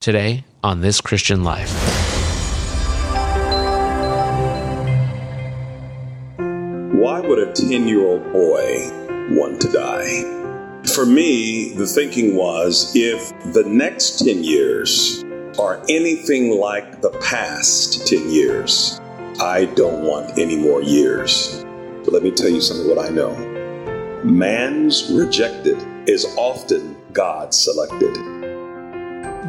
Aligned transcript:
Today 0.00 0.44
on 0.64 0.80
This 0.80 0.98
Christian 1.02 1.44
Life. 1.44 1.70
Why 6.38 7.20
would 7.20 7.38
a 7.38 7.52
10 7.52 7.86
year 7.86 8.00
old 8.06 8.22
boy 8.32 8.88
want 9.36 9.60
to 9.60 9.70
die? 9.70 10.22
For 10.94 11.04
me, 11.04 11.74
the 11.74 11.86
thinking 11.86 12.34
was 12.34 12.96
if 12.96 13.28
the 13.52 13.64
next 13.64 14.24
10 14.24 14.42
years 14.42 15.22
are 15.58 15.84
anything 15.90 16.58
like 16.58 17.02
the 17.02 17.10
past 17.20 18.06
10 18.08 18.30
years, 18.30 18.98
I 19.38 19.66
don't 19.76 20.06
want 20.06 20.38
any 20.38 20.56
more 20.56 20.80
years. 20.80 21.62
But 22.04 22.14
let 22.14 22.22
me 22.22 22.30
tell 22.30 22.48
you 22.48 22.62
something 22.62 22.88
what 22.88 23.04
I 23.04 23.10
know. 23.10 23.34
Man's 24.24 25.12
rejected 25.12 25.76
is 26.08 26.24
often 26.38 26.96
God 27.12 27.52
selected. 27.52 28.29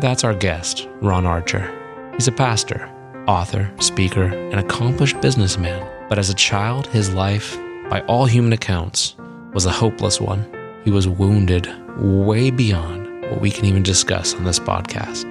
That's 0.02 0.24
our 0.24 0.34
guest, 0.34 0.90
Ron 1.00 1.28
Archer. 1.28 2.12
He's 2.16 2.28
a 2.28 2.32
pastor, 2.32 2.90
author, 3.28 3.72
speaker, 3.80 4.24
and 4.24 4.56
accomplished 4.56 5.22
businessman. 5.22 5.88
But 6.10 6.18
as 6.18 6.32
a 6.32 6.34
child, 6.34 6.88
his 6.88 7.14
life, 7.14 7.56
by 7.88 8.02
all 8.08 8.26
human 8.26 8.52
accounts, 8.52 9.16
was 9.54 9.68
a 9.68 9.72
hopeless 9.72 10.20
one. 10.20 10.44
He 10.84 10.90
was 10.90 11.08
wounded 11.08 11.70
way 12.00 12.50
beyond 12.50 13.30
what 13.30 13.42
we 13.42 13.52
can 13.52 13.66
even 13.66 13.84
discuss 13.84 14.34
on 14.34 14.44
this 14.44 14.58
podcast. 14.58 15.30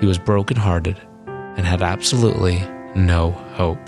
He 0.00 0.06
was 0.06 0.18
brokenhearted 0.18 1.00
and 1.28 1.64
had 1.64 1.80
absolutely 1.80 2.58
no 2.96 3.30
hope. 3.54 3.78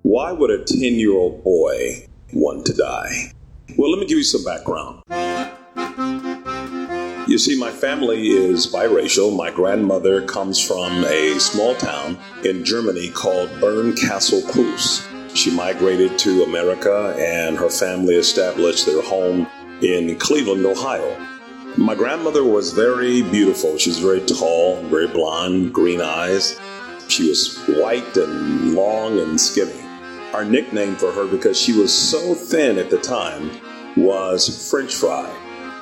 Why 0.00 0.32
would 0.32 0.50
a 0.50 0.64
10 0.64 0.94
year 0.94 1.12
old 1.12 1.44
boy 1.44 2.06
want 2.32 2.66
to 2.66 2.74
die? 2.74 3.32
Well, 3.76 3.90
let 3.90 4.00
me 4.00 4.06
give 4.06 4.18
you 4.18 4.24
some 4.24 4.44
background. 4.44 5.02
You 7.28 7.38
see, 7.38 7.56
my 7.56 7.70
family 7.70 8.30
is 8.30 8.66
biracial. 8.66 9.36
My 9.36 9.50
grandmother 9.52 10.22
comes 10.26 10.58
from 10.58 11.04
a 11.04 11.38
small 11.38 11.76
town 11.76 12.18
in 12.44 12.64
Germany 12.64 13.10
called 13.10 13.48
Bernkastel-Kues. 13.60 15.36
She 15.36 15.50
migrated 15.52 16.18
to 16.18 16.42
America 16.42 17.14
and 17.16 17.56
her 17.56 17.70
family 17.70 18.16
established 18.16 18.86
their 18.86 19.00
home 19.02 19.46
in 19.80 20.18
Cleveland, 20.18 20.66
Ohio. 20.66 21.16
My 21.76 21.94
grandmother 21.94 22.42
was 22.42 22.72
very 22.72 23.22
beautiful. 23.22 23.78
She 23.78 23.90
was 23.90 24.00
very 24.00 24.20
tall, 24.22 24.82
very 24.84 25.06
blonde, 25.06 25.72
green 25.72 26.00
eyes. 26.00 26.58
She 27.06 27.28
was 27.28 27.56
white 27.68 28.16
and 28.16 28.74
long 28.74 29.20
and 29.20 29.40
skinny. 29.40 29.89
Our 30.32 30.44
nickname 30.44 30.94
for 30.94 31.10
her, 31.10 31.26
because 31.26 31.60
she 31.60 31.72
was 31.72 31.92
so 31.92 32.34
thin 32.34 32.78
at 32.78 32.88
the 32.88 32.98
time, 32.98 33.50
was 33.96 34.70
French 34.70 34.94
Fry. 34.94 35.28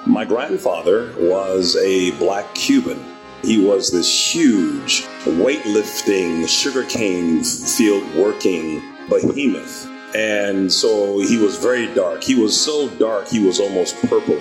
My 0.07 0.25
grandfather 0.25 1.13
was 1.19 1.77
a 1.77 2.13
black 2.13 2.55
Cuban. 2.55 2.99
He 3.43 3.63
was 3.63 3.91
this 3.91 4.35
huge 4.35 5.03
weightlifting, 5.25 6.49
sugarcane 6.49 7.45
field 7.45 8.15
working 8.15 8.83
behemoth. 9.11 9.87
And 10.15 10.73
so 10.73 11.21
he 11.21 11.37
was 11.37 11.59
very 11.59 11.93
dark. 11.95 12.23
He 12.23 12.35
was 12.35 12.59
so 12.59 12.89
dark, 12.89 13.29
he 13.29 13.45
was 13.45 13.61
almost 13.61 14.01
purple. 14.09 14.39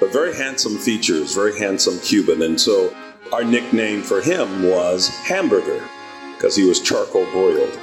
But 0.00 0.10
very 0.10 0.34
handsome 0.34 0.78
features, 0.78 1.34
very 1.34 1.58
handsome 1.58 1.98
Cuban. 2.00 2.40
And 2.40 2.58
so 2.58 2.96
our 3.30 3.44
nickname 3.44 4.02
for 4.02 4.22
him 4.22 4.62
was 4.62 5.08
Hamburger 5.08 5.86
because 6.34 6.56
he 6.56 6.64
was 6.64 6.80
charcoal 6.80 7.30
broiled. 7.30 7.78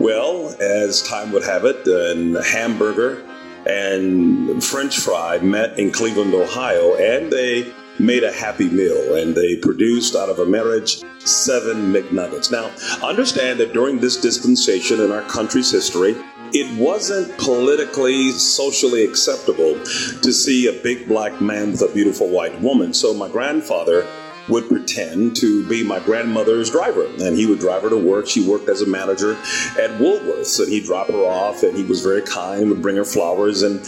Well, 0.00 0.54
as 0.60 1.02
time 1.02 1.32
would 1.32 1.44
have 1.44 1.64
it, 1.64 1.86
and 1.86 2.36
Hamburger 2.44 3.22
and 3.66 4.62
French 4.62 4.98
fry 4.98 5.38
met 5.38 5.78
in 5.78 5.90
Cleveland, 5.90 6.34
Ohio, 6.34 6.94
and 6.96 7.32
they 7.32 7.72
made 7.98 8.24
a 8.24 8.32
happy 8.32 8.68
meal 8.68 9.14
and 9.14 9.36
they 9.36 9.56
produced 9.56 10.16
out 10.16 10.28
of 10.28 10.40
a 10.40 10.44
marriage 10.44 11.02
seven 11.20 11.92
McNuggets. 11.92 12.50
Now, 12.50 12.70
understand 13.06 13.60
that 13.60 13.72
during 13.72 14.00
this 14.00 14.20
dispensation 14.20 15.00
in 15.00 15.12
our 15.12 15.22
country's 15.22 15.70
history, 15.70 16.16
it 16.52 16.78
wasn't 16.78 17.36
politically, 17.38 18.30
socially 18.32 19.04
acceptable 19.04 19.74
to 19.84 20.32
see 20.32 20.66
a 20.66 20.82
big 20.82 21.08
black 21.08 21.40
man 21.40 21.72
with 21.72 21.82
a 21.82 21.92
beautiful 21.94 22.28
white 22.28 22.60
woman. 22.60 22.92
So 22.92 23.14
my 23.14 23.28
grandfather 23.28 24.06
would 24.48 24.68
pretend 24.68 25.36
to 25.36 25.66
be 25.68 25.82
my 25.84 26.00
grandmother's 26.00 26.70
driver 26.70 27.06
and 27.06 27.36
he 27.36 27.46
would 27.46 27.58
drive 27.58 27.82
her 27.82 27.90
to 27.90 27.96
work. 27.96 28.28
She 28.28 28.46
worked 28.46 28.68
as 28.68 28.82
a 28.82 28.86
manager 28.86 29.32
at 29.32 29.90
Woolworths 29.98 30.60
and 30.60 30.70
he'd 30.70 30.84
drop 30.84 31.08
her 31.08 31.24
off 31.24 31.62
and 31.62 31.76
he 31.76 31.84
was 31.84 32.02
very 32.02 32.22
kind, 32.22 32.68
would 32.70 32.82
bring 32.82 32.96
her 32.96 33.04
flowers. 33.04 33.62
And 33.62 33.80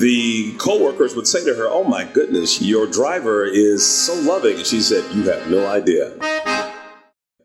the 0.00 0.54
co-workers 0.58 1.14
would 1.16 1.26
say 1.26 1.44
to 1.44 1.54
her, 1.54 1.66
Oh 1.66 1.84
my 1.84 2.04
goodness, 2.04 2.60
your 2.60 2.86
driver 2.86 3.44
is 3.44 3.86
so 3.86 4.14
loving. 4.20 4.56
And 4.56 4.66
she 4.66 4.80
said, 4.80 5.10
You 5.14 5.22
have 5.30 5.50
no 5.50 5.66
idea. 5.66 6.14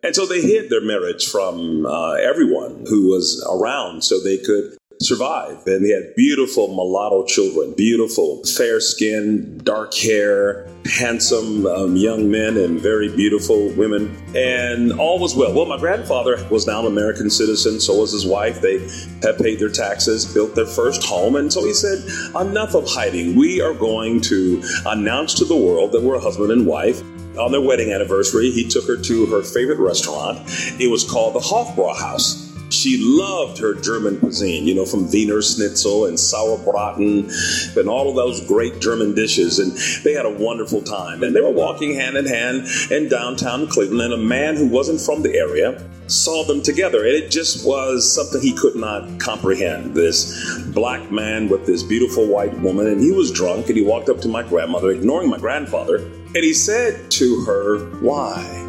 And 0.04 0.16
so 0.16 0.26
they 0.26 0.42
hid 0.42 0.70
their 0.70 0.82
marriage 0.82 1.28
from 1.28 1.86
uh, 1.86 2.14
everyone 2.14 2.86
who 2.88 3.08
was 3.08 3.46
around 3.50 4.04
so 4.04 4.20
they 4.22 4.38
could 4.38 4.77
survive. 5.02 5.66
And 5.68 5.86
they 5.86 5.90
had 5.90 6.16
beautiful 6.16 6.68
mulatto 6.68 7.26
children, 7.26 7.74
beautiful, 7.76 8.44
fair 8.44 8.80
skin, 8.80 9.60
dark 9.64 9.94
hair, 9.94 10.68
handsome 10.86 11.66
um, 11.66 11.96
young 11.96 12.32
men, 12.32 12.58
and 12.58 12.80
very 12.80 13.14
beautiful 13.16 13.70
women. 13.74 14.16
And 14.36 14.94
all 14.94 15.20
was 15.20 15.36
well. 15.36 15.54
Well, 15.54 15.66
my 15.66 15.78
grandfather 15.78 16.46
was 16.50 16.68
now 16.68 16.82
an 16.82 16.88
American 16.88 17.30
citizen, 17.30 17.80
so 17.80 18.00
was 18.00 18.12
his 18.12 18.26
wife. 18.26 18.62
They 18.62 18.80
had 19.22 19.38
paid 19.38 19.60
their 19.60 19.70
taxes, 19.70 20.32
built 20.34 20.56
their 20.56 20.66
first 20.66 21.04
home. 21.04 21.36
And 21.36 21.52
so 21.52 21.64
he 21.64 21.74
said, 21.74 22.04
Enough 22.40 22.76
of 22.76 22.88
hiding. 22.88 23.36
We 23.36 23.62
are 23.62 23.74
going 23.74 24.22
to 24.22 24.64
announce 24.86 25.34
to 25.36 25.46
the 25.46 25.56
world 25.56 25.92
that 25.92 26.02
we're 26.02 26.16
a 26.16 26.22
husband 26.22 26.52
and 26.52 26.66
wife 26.66 27.02
on 27.38 27.52
their 27.52 27.62
wedding 27.62 27.92
anniversary, 27.92 28.50
he 28.50 28.68
took 28.68 28.88
her 28.88 28.98
to 28.98 29.26
her 29.28 29.44
favorite 29.44 29.78
restaurant. 29.78 30.40
It 30.80 30.90
was 30.90 31.04
called 31.04 31.36
the 31.36 31.40
Hofbrauhaus. 31.40 32.47
She 32.70 32.98
loved 33.00 33.60
her 33.60 33.74
German 33.74 34.20
cuisine, 34.20 34.66
you 34.66 34.76
know, 34.76 34.86
from 34.86 35.10
Wiener 35.10 35.42
Schnitzel 35.42 36.06
and 36.06 36.18
Sauerbraten 36.18 37.78
and 37.78 37.90
all 37.90 38.10
of 38.10 38.16
those 38.16 38.46
great 38.46 38.80
German 38.82 39.16
dishes. 39.16 39.60
And 39.60 39.72
they 40.04 40.14
had 40.14 40.26
a 40.26 40.30
wonderful 40.30 40.82
time. 40.82 41.24
And 41.24 41.36
they 41.36 41.42
were 41.42 41.52
walking 41.52 41.96
hand 41.96 42.18
in 42.18 42.26
hand 42.26 42.68
in 42.92 43.10
downtown 43.10 43.68
Cleveland. 43.68 44.02
And 44.02 44.14
a 44.14 44.26
man 44.26 44.56
who 44.56 44.68
wasn't 44.68 45.00
from 45.00 45.22
the 45.22 45.36
area 45.36 45.90
saw 46.08 46.44
them 46.44 46.62
together. 46.62 47.06
And 47.06 47.16
it 47.16 47.32
just 47.32 47.66
was 47.66 48.14
something 48.14 48.42
he 48.42 48.54
could 48.54 48.76
not 48.76 49.20
comprehend. 49.20 49.96
This 49.96 50.62
black 50.74 51.12
man 51.12 51.50
with 51.50 51.66
this 51.66 51.84
beautiful 51.84 52.28
white 52.28 52.58
woman. 52.60 52.88
And 52.88 53.02
he 53.02 53.12
was 53.12 53.32
drunk 53.32 53.68
and 53.68 53.78
he 53.78 53.84
walked 53.84 54.10
up 54.10 54.20
to 54.22 54.28
my 54.28 54.44
grandmother, 54.44 54.92
ignoring 54.92 55.30
my 55.30 55.38
grandfather. 55.38 55.98
And 55.98 56.44
he 56.44 56.54
said 56.54 57.10
to 57.12 57.46
her, 57.46 57.80
Why? 58.02 58.66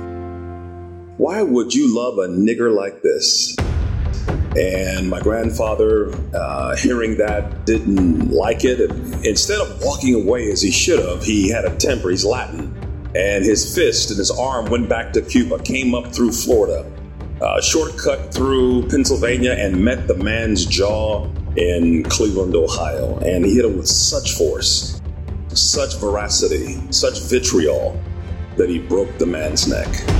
Why 1.16 1.42
would 1.42 1.74
you 1.74 1.92
love 1.92 2.18
a 2.18 2.28
nigger 2.28 2.72
like 2.72 3.02
this? 3.02 3.56
And 4.56 5.08
my 5.08 5.20
grandfather, 5.20 6.12
uh, 6.34 6.74
hearing 6.76 7.16
that, 7.18 7.64
didn't 7.64 8.30
like 8.30 8.64
it. 8.64 8.80
And 8.80 9.24
instead 9.24 9.60
of 9.60 9.80
walking 9.82 10.14
away 10.14 10.50
as 10.50 10.62
he 10.62 10.70
should 10.70 10.98
have, 10.98 11.22
he 11.22 11.48
had 11.48 11.64
a 11.64 11.76
temper. 11.76 12.10
He's 12.10 12.24
Latin. 12.24 12.74
And 13.14 13.44
his 13.44 13.74
fist 13.74 14.10
and 14.10 14.18
his 14.18 14.30
arm 14.30 14.66
went 14.66 14.88
back 14.88 15.12
to 15.12 15.22
Cuba, 15.22 15.58
came 15.60 15.94
up 15.94 16.14
through 16.14 16.32
Florida, 16.32 16.90
uh, 17.40 17.60
shortcut 17.60 18.34
through 18.34 18.88
Pennsylvania, 18.88 19.52
and 19.52 19.82
met 19.82 20.08
the 20.08 20.14
man's 20.14 20.66
jaw 20.66 21.30
in 21.56 22.02
Cleveland, 22.04 22.54
Ohio. 22.54 23.18
And 23.18 23.44
he 23.44 23.54
hit 23.54 23.64
him 23.64 23.76
with 23.76 23.88
such 23.88 24.36
force, 24.36 25.00
such 25.48 25.96
veracity, 25.98 26.80
such 26.90 27.20
vitriol 27.22 28.00
that 28.56 28.68
he 28.68 28.78
broke 28.78 29.16
the 29.18 29.26
man's 29.26 29.68
neck. 29.68 30.17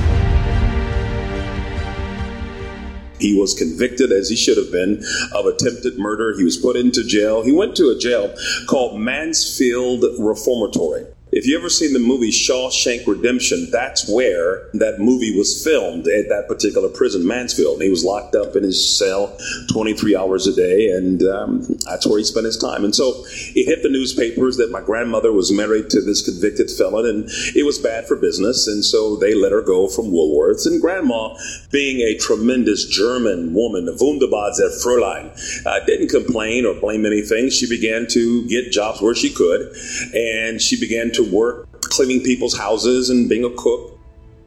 He 3.18 3.38
was 3.38 3.54
convicted, 3.54 4.12
as 4.12 4.28
he 4.28 4.36
should 4.36 4.56
have 4.56 4.72
been, 4.72 5.04
of 5.32 5.46
attempted 5.46 5.98
murder. 5.98 6.36
He 6.36 6.44
was 6.44 6.56
put 6.56 6.76
into 6.76 7.04
jail. 7.04 7.42
He 7.42 7.52
went 7.52 7.76
to 7.76 7.90
a 7.90 7.98
jail 7.98 8.34
called 8.66 9.00
Mansfield 9.00 10.04
Reformatory. 10.18 11.06
If 11.38 11.46
you 11.46 11.56
ever 11.56 11.70
seen 11.70 11.92
the 11.92 12.00
movie 12.00 12.32
Shawshank 12.32 13.06
Redemption, 13.06 13.68
that's 13.70 14.10
where 14.10 14.68
that 14.74 14.98
movie 14.98 15.38
was 15.38 15.62
filmed 15.62 16.08
at 16.08 16.28
that 16.30 16.48
particular 16.48 16.88
prison, 16.88 17.24
Mansfield. 17.24 17.80
He 17.80 17.88
was 17.88 18.02
locked 18.02 18.34
up 18.34 18.56
in 18.56 18.64
his 18.64 18.98
cell 18.98 19.38
23 19.70 20.16
hours 20.16 20.48
a 20.48 20.52
day, 20.52 20.90
and 20.90 21.22
um, 21.22 21.78
that's 21.84 22.08
where 22.08 22.18
he 22.18 22.24
spent 22.24 22.46
his 22.46 22.56
time. 22.56 22.82
And 22.82 22.92
so 22.92 23.22
it 23.54 23.66
hit 23.66 23.84
the 23.84 23.88
newspapers 23.88 24.56
that 24.56 24.72
my 24.72 24.80
grandmother 24.80 25.30
was 25.30 25.52
married 25.52 25.90
to 25.90 26.00
this 26.00 26.22
convicted 26.22 26.72
felon, 26.72 27.06
and 27.06 27.30
it 27.54 27.64
was 27.64 27.78
bad 27.78 28.08
for 28.08 28.16
business. 28.16 28.66
And 28.66 28.84
so 28.84 29.14
they 29.14 29.36
let 29.36 29.52
her 29.52 29.62
go 29.62 29.86
from 29.86 30.06
Woolworths. 30.06 30.66
And 30.66 30.80
grandma, 30.80 31.38
being 31.70 32.00
a 32.00 32.18
tremendous 32.18 32.84
German 32.84 33.54
woman, 33.54 33.86
a 33.86 33.92
wunderbar 33.92 34.56
der 34.56 34.70
Fräulein, 34.82 35.30
uh, 35.64 35.84
didn't 35.86 36.08
complain 36.08 36.66
or 36.66 36.74
blame 36.74 37.06
anything. 37.06 37.48
She 37.48 37.68
began 37.68 38.08
to 38.08 38.44
get 38.48 38.72
jobs 38.72 39.00
where 39.00 39.14
she 39.14 39.32
could, 39.32 39.72
and 40.12 40.60
she 40.60 40.80
began 40.80 41.12
to 41.12 41.27
work 41.32 41.68
cleaning 41.98 42.22
people's 42.22 42.56
houses 42.56 43.10
and 43.10 43.28
being 43.28 43.44
a 43.44 43.50
cook. 43.50 43.98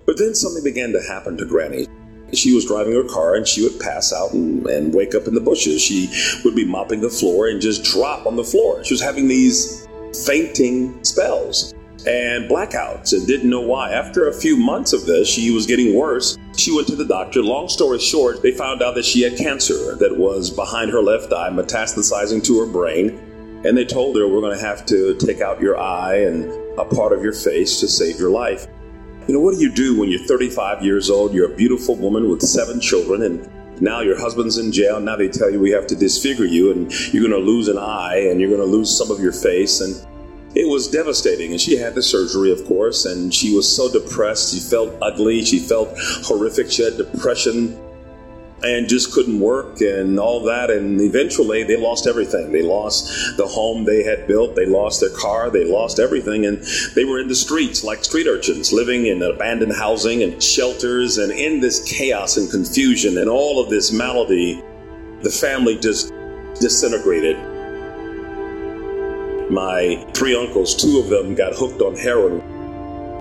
But 0.05 0.17
then 0.17 0.35
something 0.35 0.63
began 0.63 0.91
to 0.93 1.01
happen 1.01 1.37
to 1.37 1.45
Granny. 1.45 1.87
she 2.33 2.53
was 2.53 2.65
driving 2.65 2.93
her 2.93 3.03
car 3.03 3.35
and 3.35 3.45
she 3.45 3.61
would 3.61 3.77
pass 3.79 4.13
out 4.13 4.31
and, 4.31 4.65
and 4.67 4.93
wake 4.93 5.13
up 5.15 5.27
in 5.27 5.33
the 5.33 5.41
bushes. 5.41 5.81
She 5.81 6.09
would 6.45 6.55
be 6.55 6.65
mopping 6.65 7.01
the 7.01 7.09
floor 7.09 7.47
and 7.47 7.59
just 7.61 7.83
drop 7.83 8.25
on 8.25 8.37
the 8.37 8.43
floor. 8.43 8.83
She 8.83 8.93
was 8.93 9.01
having 9.01 9.27
these 9.27 9.87
fainting 10.25 11.03
spells 11.03 11.73
and 12.07 12.49
blackouts 12.49 13.13
and 13.13 13.27
didn't 13.27 13.49
know 13.49 13.61
why. 13.61 13.91
After 13.91 14.27
a 14.27 14.33
few 14.33 14.55
months 14.55 14.93
of 14.93 15.05
this, 15.05 15.29
she 15.29 15.51
was 15.51 15.65
getting 15.67 15.93
worse. 15.93 16.37
She 16.57 16.73
went 16.73 16.87
to 16.87 16.95
the 16.95 17.05
doctor. 17.05 17.43
Long 17.43 17.67
story 17.67 17.99
short, 17.99 18.41
they 18.41 18.51
found 18.51 18.81
out 18.81 18.95
that 18.95 19.05
she 19.05 19.21
had 19.21 19.37
cancer 19.37 19.95
that 19.95 20.17
was 20.17 20.49
behind 20.49 20.91
her 20.91 21.01
left 21.01 21.31
eye, 21.33 21.49
metastasizing 21.49 22.43
to 22.45 22.59
her 22.59 22.65
brain. 22.65 23.19
And 23.63 23.77
they 23.77 23.85
told 23.85 24.15
her, 24.15 24.27
We're 24.27 24.41
going 24.41 24.57
to 24.57 24.65
have 24.65 24.85
to 24.87 25.15
take 25.17 25.41
out 25.41 25.61
your 25.61 25.77
eye 25.77 26.15
and 26.21 26.60
a 26.77 26.85
part 26.85 27.13
of 27.13 27.23
your 27.23 27.33
face 27.33 27.79
to 27.79 27.87
save 27.87 28.19
your 28.19 28.29
life. 28.29 28.67
You 29.27 29.35
know, 29.35 29.39
what 29.39 29.55
do 29.55 29.61
you 29.61 29.71
do 29.71 29.99
when 29.99 30.09
you're 30.09 30.25
35 30.25 30.83
years 30.83 31.09
old? 31.09 31.33
You're 31.33 31.51
a 31.51 31.55
beautiful 31.55 31.95
woman 31.95 32.29
with 32.29 32.41
seven 32.41 32.79
children, 32.79 33.21
and 33.23 33.81
now 33.81 34.01
your 34.01 34.19
husband's 34.19 34.57
in 34.57 34.71
jail. 34.71 34.99
Now 34.99 35.15
they 35.15 35.27
tell 35.27 35.49
you 35.49 35.59
we 35.59 35.71
have 35.71 35.87
to 35.87 35.95
disfigure 35.95 36.45
you, 36.45 36.71
and 36.71 36.91
you're 37.13 37.27
going 37.27 37.39
to 37.39 37.45
lose 37.45 37.67
an 37.67 37.77
eye, 37.77 38.27
and 38.29 38.39
you're 38.39 38.49
going 38.49 38.61
to 38.61 38.67
lose 38.67 38.95
some 38.95 39.11
of 39.11 39.19
your 39.19 39.33
face. 39.33 39.81
And 39.81 39.95
it 40.55 40.67
was 40.67 40.89
devastating. 40.89 41.51
And 41.51 41.61
she 41.61 41.77
had 41.77 41.95
the 41.95 42.01
surgery, 42.01 42.51
of 42.51 42.65
course, 42.65 43.05
and 43.05 43.33
she 43.33 43.55
was 43.55 43.73
so 43.73 43.91
depressed. 43.91 44.53
She 44.53 44.59
felt 44.59 44.93
ugly. 45.01 45.43
She 45.45 45.59
felt 45.59 45.89
horrific. 46.23 46.71
She 46.71 46.83
had 46.83 46.97
depression 46.97 47.77
and 48.63 48.87
just 48.87 49.11
couldn't 49.11 49.39
work 49.39 49.81
and 49.81 50.19
all 50.19 50.43
that. 50.43 50.69
And 50.69 51.01
eventually 51.01 51.63
they 51.63 51.77
lost 51.77 52.07
everything. 52.07 52.51
They 52.51 52.61
lost 52.61 53.37
the 53.37 53.47
home 53.47 53.85
they 53.85 54.03
had 54.03 54.27
built. 54.27 54.55
They 54.55 54.65
lost 54.65 54.99
their 55.01 55.15
car. 55.15 55.49
They 55.49 55.65
lost 55.65 55.99
everything. 55.99 56.45
And 56.45 56.63
they 56.95 57.05
were 57.05 57.19
in 57.19 57.27
the 57.27 57.35
streets 57.35 57.83
like 57.83 58.03
street 58.03 58.27
urchins, 58.27 58.71
living 58.71 59.05
in 59.07 59.21
abandoned 59.21 59.73
housing 59.73 60.23
and 60.23 60.41
shelters. 60.41 61.17
And 61.17 61.31
in 61.31 61.59
this 61.59 61.83
chaos 61.83 62.37
and 62.37 62.49
confusion 62.49 63.17
and 63.17 63.29
all 63.29 63.63
of 63.63 63.69
this 63.69 63.91
malady, 63.91 64.61
the 65.21 65.29
family 65.29 65.77
just 65.77 66.13
disintegrated. 66.59 67.37
My 69.51 70.05
three 70.13 70.35
uncles, 70.35 70.75
two 70.75 70.99
of 70.99 71.09
them 71.09 71.35
got 71.35 71.53
hooked 71.53 71.81
on 71.81 71.95
heroin. 71.95 72.50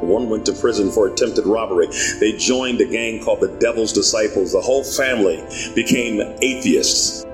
One 0.03 0.29
went 0.29 0.47
to 0.47 0.53
prison 0.53 0.91
for 0.91 1.09
attempted 1.09 1.47
robbery. 1.47 1.89
They 2.19 2.33
joined 2.33 2.81
a 2.81 2.87
gang 2.87 3.23
called 3.23 3.41
the 3.41 3.49
Devil's 3.59 3.93
Disciples. 3.93 4.53
The 4.53 4.61
whole 4.61 4.85
family 4.85 5.45
became 5.75 6.21
atheists. 6.43 7.25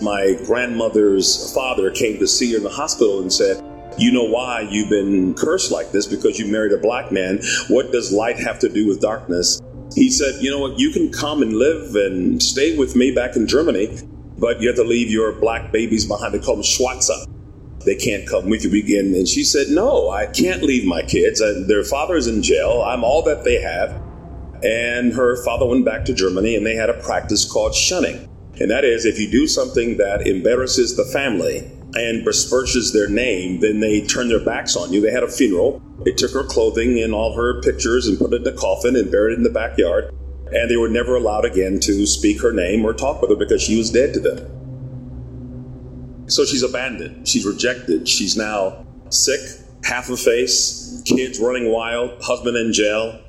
My 0.00 0.38
grandmother's 0.46 1.52
father 1.52 1.90
came 1.90 2.18
to 2.18 2.26
see 2.26 2.52
her 2.52 2.58
in 2.58 2.64
the 2.64 2.70
hospital 2.70 3.20
and 3.20 3.32
said, 3.32 3.62
you 3.98 4.12
know 4.12 4.24
why 4.24 4.60
you've 4.70 4.88
been 4.88 5.34
cursed 5.34 5.70
like 5.70 5.92
this 5.92 6.06
because 6.06 6.38
you 6.38 6.50
married 6.50 6.72
a 6.72 6.78
black 6.78 7.12
man. 7.12 7.40
What 7.68 7.92
does 7.92 8.12
light 8.12 8.38
have 8.38 8.58
to 8.60 8.68
do 8.68 8.86
with 8.86 9.00
darkness? 9.00 9.60
He 9.94 10.10
said, 10.10 10.40
You 10.40 10.50
know 10.50 10.58
what? 10.58 10.78
You 10.78 10.90
can 10.90 11.12
come 11.12 11.42
and 11.42 11.54
live 11.54 11.94
and 11.96 12.42
stay 12.42 12.78
with 12.78 12.94
me 12.96 13.12
back 13.12 13.36
in 13.36 13.46
Germany, 13.46 13.98
but 14.38 14.60
you 14.60 14.68
have 14.68 14.76
to 14.76 14.84
leave 14.84 15.10
your 15.10 15.32
black 15.32 15.72
babies 15.72 16.06
behind. 16.06 16.32
They 16.32 16.38
call 16.38 16.54
them 16.54 16.64
Schwarzer 16.64 17.26
they 17.84 17.94
can't 17.94 18.28
come 18.28 18.48
with 18.48 18.64
you 18.64 18.78
again. 18.78 19.14
And 19.14 19.26
she 19.26 19.44
said, 19.44 19.68
No, 19.68 20.10
I 20.10 20.26
can't 20.26 20.62
leave 20.62 20.84
my 20.84 21.02
kids. 21.02 21.42
Their 21.66 21.84
father 21.84 22.16
is 22.16 22.26
in 22.26 22.42
jail. 22.42 22.82
I'm 22.86 23.04
all 23.04 23.22
that 23.22 23.44
they 23.44 23.60
have. 23.60 23.90
And 24.62 25.14
her 25.14 25.42
father 25.42 25.66
went 25.66 25.86
back 25.86 26.04
to 26.04 26.14
Germany 26.14 26.54
and 26.54 26.66
they 26.66 26.74
had 26.74 26.90
a 26.90 27.02
practice 27.02 27.50
called 27.50 27.74
shunning. 27.74 28.28
And 28.60 28.70
that 28.70 28.84
is, 28.84 29.06
if 29.06 29.18
you 29.18 29.30
do 29.30 29.46
something 29.46 29.96
that 29.96 30.26
embarrasses 30.26 30.96
the 30.96 31.06
family 31.06 31.58
and 31.94 32.26
besmirches 32.26 32.92
their 32.92 33.08
name, 33.08 33.60
then 33.60 33.80
they 33.80 34.02
turn 34.02 34.28
their 34.28 34.44
backs 34.44 34.76
on 34.76 34.92
you. 34.92 35.00
They 35.00 35.10
had 35.10 35.22
a 35.22 35.30
funeral. 35.30 35.80
They 36.04 36.12
took 36.12 36.32
her 36.32 36.44
clothing 36.44 37.02
and 37.02 37.14
all 37.14 37.34
her 37.34 37.62
pictures 37.62 38.06
and 38.06 38.18
put 38.18 38.34
it 38.34 38.46
in 38.46 38.54
a 38.54 38.56
coffin 38.56 38.96
and 38.96 39.10
buried 39.10 39.32
it 39.32 39.38
in 39.38 39.44
the 39.44 39.50
backyard. 39.50 40.14
And 40.52 40.70
they 40.70 40.76
were 40.76 40.88
never 40.88 41.16
allowed 41.16 41.46
again 41.46 41.80
to 41.80 42.06
speak 42.06 42.42
her 42.42 42.52
name 42.52 42.84
or 42.84 42.92
talk 42.92 43.22
with 43.22 43.30
her 43.30 43.36
because 43.36 43.62
she 43.62 43.78
was 43.78 43.90
dead 43.90 44.12
to 44.14 44.20
them. 44.20 44.59
So 46.30 46.44
she's 46.44 46.62
abandoned. 46.62 47.28
She's 47.28 47.44
rejected. 47.44 48.08
She's 48.08 48.36
now 48.36 48.86
sick, 49.08 49.40
half 49.84 50.08
a 50.10 50.16
face, 50.16 51.02
kids 51.04 51.40
running 51.40 51.70
wild, 51.72 52.22
husband 52.22 52.56
in 52.56 52.72
jail. 52.72 53.20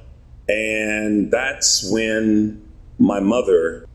And 0.48 1.31
that's 1.31 1.89
when 1.92 2.62
my 3.00 3.19
mother 3.19 3.88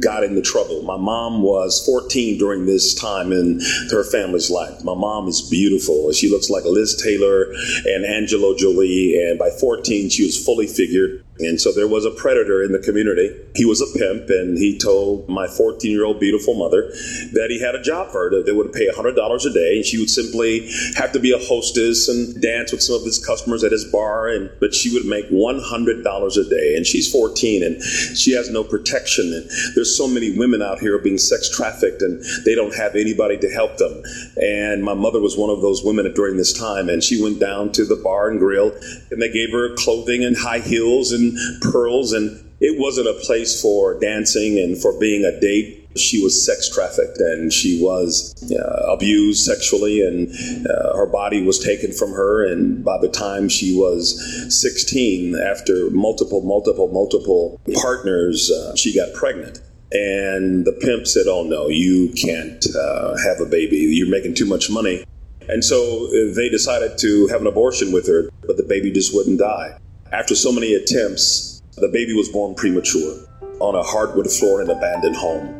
got 0.00 0.22
into 0.22 0.42
trouble. 0.42 0.82
My 0.82 0.96
mom 0.96 1.42
was 1.42 1.84
14 1.86 2.38
during 2.38 2.66
this 2.66 2.94
time 2.94 3.32
in 3.32 3.60
her 3.90 4.04
family's 4.04 4.50
life. 4.50 4.84
My 4.84 4.94
mom 4.94 5.28
is 5.28 5.40
beautiful. 5.48 6.12
She 6.12 6.30
looks 6.30 6.50
like 6.50 6.64
Liz 6.64 7.00
Taylor 7.02 7.46
and 7.86 8.04
Angela 8.04 8.54
Jolie. 8.56 9.18
And 9.22 9.38
by 9.38 9.50
14, 9.50 10.10
she 10.10 10.24
was 10.24 10.42
fully 10.44 10.66
figured. 10.66 11.24
And 11.40 11.60
so 11.60 11.72
there 11.72 11.88
was 11.88 12.04
a 12.04 12.10
predator 12.10 12.62
in 12.62 12.72
the 12.72 12.78
community. 12.78 13.30
He 13.54 13.64
was 13.64 13.80
a 13.80 13.98
pimp, 13.98 14.28
and 14.28 14.58
he 14.58 14.78
told 14.78 15.28
my 15.28 15.46
14 15.46 15.90
year 15.90 16.04
old 16.04 16.20
beautiful 16.20 16.54
mother 16.54 16.88
that 17.32 17.48
he 17.50 17.60
had 17.60 17.74
a 17.74 17.82
job 17.82 18.10
for 18.10 18.30
her 18.30 18.42
that 18.42 18.54
would 18.54 18.72
pay 18.72 18.88
$100 18.88 19.14
a 19.16 19.52
day, 19.52 19.76
and 19.76 19.84
she 19.84 19.98
would 19.98 20.10
simply 20.10 20.68
have 20.96 21.12
to 21.12 21.20
be 21.20 21.32
a 21.32 21.38
hostess 21.38 22.08
and 22.08 22.40
dance 22.42 22.72
with 22.72 22.82
some 22.82 22.96
of 22.96 23.04
his 23.04 23.24
customers 23.24 23.62
at 23.62 23.72
his 23.72 23.84
bar. 23.90 24.28
And 24.28 24.50
but 24.60 24.74
she 24.74 24.92
would 24.92 25.04
make 25.04 25.30
$100 25.30 26.36
a 26.36 26.48
day, 26.48 26.74
and 26.76 26.86
she's 26.86 27.10
14, 27.10 27.62
and 27.62 27.82
she 27.82 28.32
has 28.32 28.50
no 28.50 28.64
protection. 28.64 29.32
And 29.32 29.48
there's 29.74 29.96
so 29.96 30.08
many 30.08 30.36
women 30.36 30.62
out 30.62 30.80
here 30.80 30.98
being 30.98 31.18
sex 31.18 31.48
trafficked, 31.54 32.02
and 32.02 32.22
they 32.44 32.54
don't 32.54 32.74
have 32.74 32.96
anybody 32.96 33.38
to 33.38 33.50
help 33.50 33.76
them. 33.76 34.02
And 34.36 34.82
my 34.82 34.94
mother 34.94 35.20
was 35.20 35.36
one 35.36 35.50
of 35.50 35.62
those 35.62 35.84
women 35.84 36.12
during 36.14 36.36
this 36.36 36.52
time, 36.52 36.88
and 36.88 37.02
she 37.02 37.22
went 37.22 37.38
down 37.38 37.72
to 37.72 37.84
the 37.84 37.96
bar 37.96 38.28
and 38.28 38.38
grill, 38.38 38.72
and 39.10 39.22
they 39.22 39.30
gave 39.30 39.52
her 39.52 39.74
clothing 39.76 40.24
and 40.24 40.36
high 40.36 40.60
heels 40.60 41.12
and 41.12 41.27
pearls, 41.60 42.12
and 42.12 42.44
it 42.60 42.78
wasn't 42.78 43.08
a 43.08 43.14
place 43.14 43.60
for 43.60 43.98
dancing 43.98 44.58
and 44.58 44.80
for 44.80 44.98
being 44.98 45.24
a 45.24 45.38
date. 45.40 45.86
She 45.96 46.22
was 46.22 46.44
sex 46.44 46.68
trafficked 46.72 47.18
and 47.18 47.52
she 47.52 47.82
was 47.82 48.34
uh, 48.52 48.92
abused 48.92 49.44
sexually, 49.44 50.00
and 50.00 50.30
uh, 50.66 50.96
her 50.96 51.06
body 51.06 51.42
was 51.42 51.58
taken 51.58 51.92
from 51.92 52.12
her. 52.12 52.44
And 52.44 52.84
by 52.84 52.98
the 52.98 53.08
time 53.08 53.48
she 53.48 53.76
was 53.76 54.20
16, 54.60 55.36
after 55.36 55.90
multiple, 55.90 56.42
multiple, 56.42 56.88
multiple 56.88 57.60
partners, 57.74 58.50
uh, 58.50 58.76
she 58.76 58.94
got 58.94 59.12
pregnant. 59.14 59.60
And 59.90 60.66
the 60.66 60.72
pimp 60.72 61.06
said, 61.06 61.26
Oh, 61.26 61.44
no, 61.44 61.68
you 61.68 62.12
can't 62.12 62.64
uh, 62.76 63.16
have 63.24 63.40
a 63.40 63.46
baby. 63.46 63.76
You're 63.76 64.10
making 64.10 64.34
too 64.34 64.46
much 64.46 64.68
money. 64.70 65.04
And 65.48 65.64
so 65.64 66.06
uh, 66.06 66.34
they 66.34 66.50
decided 66.50 66.98
to 66.98 67.26
have 67.28 67.40
an 67.40 67.46
abortion 67.46 67.90
with 67.90 68.06
her, 68.06 68.28
but 68.46 68.58
the 68.58 68.64
baby 68.64 68.90
just 68.90 69.14
wouldn't 69.14 69.38
die. 69.38 69.78
After 70.10 70.34
so 70.34 70.50
many 70.50 70.72
attempts, 70.72 71.60
the 71.76 71.88
baby 71.88 72.14
was 72.14 72.30
born 72.30 72.54
premature 72.54 73.18
on 73.60 73.74
a 73.74 73.82
hardwood 73.82 74.30
floor 74.30 74.62
in 74.62 74.70
an 74.70 74.76
abandoned 74.78 75.16
home. 75.16 75.54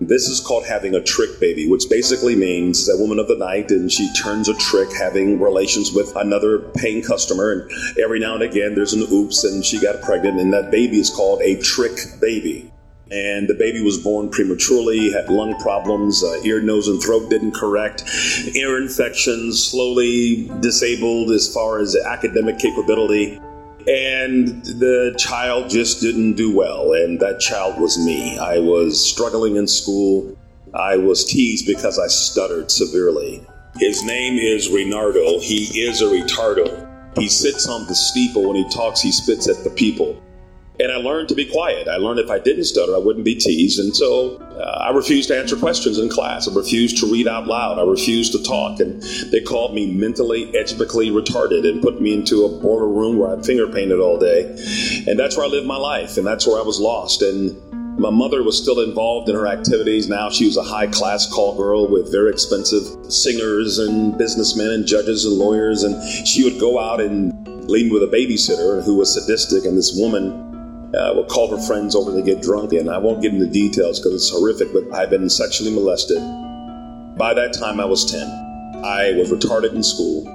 This 0.00 0.26
is 0.26 0.40
called 0.40 0.64
having 0.64 0.94
a 0.94 1.02
trick 1.02 1.38
baby, 1.38 1.68
which 1.68 1.90
basically 1.90 2.34
means 2.34 2.88
a 2.88 2.96
woman 2.96 3.18
of 3.18 3.28
the 3.28 3.36
night 3.36 3.70
and 3.70 3.92
she 3.92 4.10
turns 4.14 4.48
a 4.48 4.54
trick 4.54 4.88
having 4.98 5.38
relations 5.38 5.92
with 5.92 6.16
another 6.16 6.60
paying 6.76 7.02
customer. 7.02 7.52
And 7.52 7.70
every 8.02 8.18
now 8.18 8.36
and 8.36 8.42
again, 8.42 8.74
there's 8.74 8.94
an 8.94 9.02
oops 9.12 9.44
and 9.44 9.62
she 9.62 9.78
got 9.78 10.00
pregnant, 10.00 10.40
and 10.40 10.50
that 10.54 10.70
baby 10.70 10.98
is 10.98 11.10
called 11.10 11.42
a 11.42 11.60
trick 11.60 11.98
baby. 12.22 12.72
And 13.10 13.48
the 13.48 13.54
baby 13.54 13.82
was 13.82 13.98
born 13.98 14.30
prematurely, 14.30 15.12
had 15.12 15.28
lung 15.28 15.58
problems, 15.60 16.24
uh, 16.24 16.40
ear, 16.44 16.62
nose, 16.62 16.88
and 16.88 17.02
throat 17.02 17.28
didn't 17.28 17.52
correct, 17.52 18.04
ear 18.54 18.80
infections, 18.80 19.62
slowly 19.62 20.50
disabled 20.60 21.32
as 21.32 21.52
far 21.52 21.80
as 21.80 21.96
academic 21.96 22.58
capability 22.58 23.38
and 23.88 24.64
the 24.64 25.14
child 25.18 25.70
just 25.70 26.02
didn't 26.02 26.34
do 26.34 26.54
well, 26.54 26.92
and 26.92 27.18
that 27.20 27.40
child 27.40 27.80
was 27.80 27.98
me. 27.98 28.38
I 28.38 28.58
was 28.58 29.02
struggling 29.02 29.56
in 29.56 29.66
school. 29.66 30.36
I 30.74 30.98
was 30.98 31.24
teased 31.24 31.66
because 31.66 31.98
I 31.98 32.08
stuttered 32.08 32.70
severely. 32.70 33.42
His 33.78 34.04
name 34.04 34.36
is 34.36 34.68
Renardo. 34.68 35.40
He 35.40 35.80
is 35.80 36.02
a 36.02 36.04
retardo. 36.04 36.86
He 37.18 37.28
sits 37.28 37.66
on 37.66 37.86
the 37.86 37.94
steeple 37.94 38.46
when 38.46 38.56
he 38.56 38.68
talks, 38.68 39.00
he 39.00 39.10
spits 39.10 39.48
at 39.48 39.64
the 39.64 39.70
people. 39.70 40.22
And 40.78 40.92
I 40.92 40.96
learned 40.96 41.30
to 41.30 41.34
be 41.34 41.46
quiet. 41.46 41.88
I 41.88 41.96
learned 41.96 42.20
if 42.20 42.30
I 42.30 42.38
didn't 42.38 42.64
stutter, 42.64 42.94
I 42.94 42.98
wouldn't 42.98 43.24
be 43.24 43.36
teased. 43.36 43.80
And 43.80 43.96
so 43.96 44.38
Uh, 44.58 44.88
I 44.88 44.90
refused 44.90 45.28
to 45.28 45.38
answer 45.38 45.56
questions 45.56 45.98
in 45.98 46.08
class. 46.08 46.48
I 46.48 46.54
refused 46.54 46.98
to 46.98 47.06
read 47.10 47.28
out 47.28 47.46
loud. 47.46 47.78
I 47.78 47.82
refused 47.82 48.32
to 48.32 48.42
talk. 48.42 48.80
And 48.80 49.02
they 49.30 49.40
called 49.40 49.74
me 49.74 49.92
mentally, 49.92 50.50
edgically 50.52 51.10
retarded 51.10 51.68
and 51.68 51.80
put 51.80 52.00
me 52.00 52.12
into 52.12 52.44
a 52.44 52.48
boiler 52.48 52.88
room 52.88 53.18
where 53.18 53.36
I 53.36 53.40
finger 53.42 53.68
painted 53.68 54.00
all 54.00 54.18
day. 54.18 54.44
And 55.06 55.18
that's 55.18 55.36
where 55.36 55.46
I 55.46 55.48
lived 55.48 55.66
my 55.66 55.76
life. 55.76 56.16
And 56.16 56.26
that's 56.26 56.46
where 56.46 56.58
I 56.58 56.62
was 56.62 56.80
lost. 56.80 57.22
And 57.22 57.56
my 57.98 58.10
mother 58.10 58.42
was 58.42 58.60
still 58.60 58.80
involved 58.80 59.28
in 59.28 59.34
her 59.34 59.46
activities. 59.46 60.08
Now 60.08 60.30
she 60.30 60.46
was 60.46 60.56
a 60.56 60.62
high 60.62 60.86
class 60.86 61.26
call 61.32 61.56
girl 61.56 61.88
with 61.88 62.10
very 62.10 62.30
expensive 62.30 63.12
singers 63.12 63.78
and 63.78 64.16
businessmen 64.18 64.70
and 64.70 64.86
judges 64.86 65.24
and 65.24 65.34
lawyers. 65.34 65.84
And 65.84 66.26
she 66.26 66.44
would 66.44 66.58
go 66.58 66.80
out 66.80 67.00
and 67.00 67.46
leave 67.68 67.86
me 67.86 67.92
with 67.92 68.02
a 68.02 68.16
babysitter 68.16 68.84
who 68.84 68.96
was 68.96 69.14
sadistic. 69.14 69.64
And 69.64 69.76
this 69.76 69.94
woman 69.96 70.47
uh, 70.94 71.12
will 71.14 71.26
call 71.26 71.50
her 71.50 71.62
friends 71.66 71.94
over 71.94 72.12
to 72.12 72.22
get 72.22 72.42
drunk, 72.42 72.72
and 72.72 72.90
I 72.90 72.98
won't 72.98 73.22
get 73.22 73.34
into 73.34 73.46
details 73.46 74.00
because 74.00 74.14
it's 74.14 74.30
horrific, 74.30 74.72
but 74.72 74.92
I've 74.92 75.10
been 75.10 75.28
sexually 75.28 75.70
molested. 75.70 76.18
By 77.18 77.34
that 77.34 77.52
time, 77.52 77.80
I 77.80 77.84
was 77.84 78.10
10. 78.10 78.20
I 78.84 79.12
was 79.12 79.30
retarded 79.30 79.74
in 79.74 79.82
school. 79.82 80.26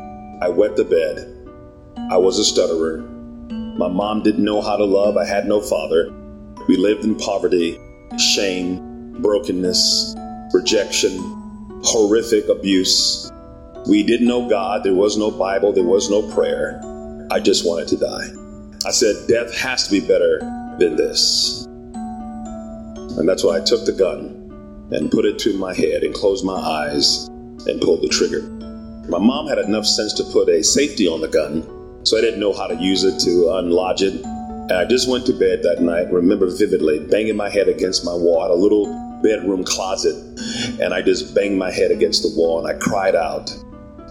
I 0.41 0.49
wet 0.49 0.75
the 0.75 0.83
bed. 0.83 1.29
I 2.11 2.17
was 2.17 2.37
a 2.37 2.43
stutterer. 2.43 2.97
My 3.77 3.87
mom 3.87 4.21
didn't 4.21 4.43
know 4.43 4.61
how 4.61 4.75
to 4.75 4.83
love. 4.83 5.17
I 5.17 5.25
had 5.25 5.47
no 5.47 5.61
father. 5.61 6.13
We 6.67 6.77
lived 6.77 7.03
in 7.03 7.15
poverty, 7.15 7.79
shame, 8.17 9.21
brokenness, 9.21 10.15
rejection, 10.53 11.17
horrific 11.83 12.47
abuse. 12.49 13.31
We 13.87 14.03
didn't 14.03 14.27
know 14.27 14.47
God. 14.47 14.83
There 14.83 14.93
was 14.93 15.17
no 15.17 15.31
Bible. 15.31 15.73
There 15.73 15.83
was 15.83 16.09
no 16.09 16.21
prayer. 16.33 16.79
I 17.31 17.39
just 17.39 17.65
wanted 17.65 17.87
to 17.89 17.97
die. 17.97 18.42
I 18.85 18.91
said, 18.91 19.27
Death 19.29 19.55
has 19.57 19.87
to 19.87 19.91
be 19.91 20.05
better 20.05 20.39
than 20.77 20.97
this. 20.97 21.65
And 23.17 23.29
that's 23.29 23.43
why 23.43 23.57
I 23.57 23.61
took 23.61 23.85
the 23.85 23.93
gun 23.93 24.89
and 24.91 25.09
put 25.09 25.23
it 25.23 25.39
to 25.39 25.57
my 25.57 25.73
head 25.73 26.03
and 26.03 26.13
closed 26.13 26.43
my 26.43 26.55
eyes 26.55 27.27
and 27.65 27.79
pulled 27.79 28.01
the 28.01 28.09
trigger. 28.09 28.41
My 29.07 29.19
mom 29.19 29.47
had 29.47 29.57
enough 29.59 29.85
sense 29.85 30.11
to 30.15 30.23
put 30.25 30.49
a 30.49 30.61
safety 30.63 31.07
on 31.07 31.21
the 31.21 31.29
gun, 31.29 31.63
so 32.05 32.17
I 32.17 32.21
didn't 32.21 32.41
know 32.41 32.51
how 32.51 32.67
to 32.67 32.75
use 32.75 33.05
it 33.05 33.19
to 33.21 33.51
unlodge 33.51 34.01
it. 34.01 34.21
And 34.25 34.73
I 34.73 34.83
just 34.83 35.09
went 35.09 35.25
to 35.27 35.33
bed 35.33 35.63
that 35.63 35.81
night, 35.81 36.11
remember 36.11 36.47
vividly, 36.53 36.99
banging 37.07 37.37
my 37.37 37.49
head 37.49 37.69
against 37.69 38.03
my 38.03 38.13
wall, 38.13 38.41
had 38.41 38.51
a 38.51 38.55
little 38.55 38.85
bedroom 39.23 39.63
closet, 39.63 40.15
and 40.81 40.93
I 40.93 41.01
just 41.01 41.33
banged 41.33 41.57
my 41.57 41.71
head 41.71 41.91
against 41.91 42.23
the 42.23 42.33
wall 42.35 42.65
and 42.65 42.67
I 42.67 42.77
cried 42.79 43.15
out, 43.15 43.49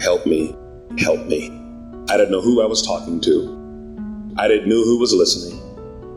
Help 0.01 0.25
me, 0.25 0.55
help 0.97 1.27
me. 1.27 1.49
I 2.09 2.17
didn't 2.17 2.31
know 2.31 2.41
who 2.41 2.63
I 2.63 2.65
was 2.65 2.81
talking 2.81 3.21
to. 3.21 3.62
I 4.35 4.47
didn't 4.47 4.67
know 4.67 4.83
who 4.83 4.97
was 4.97 5.13
listening. 5.13 5.61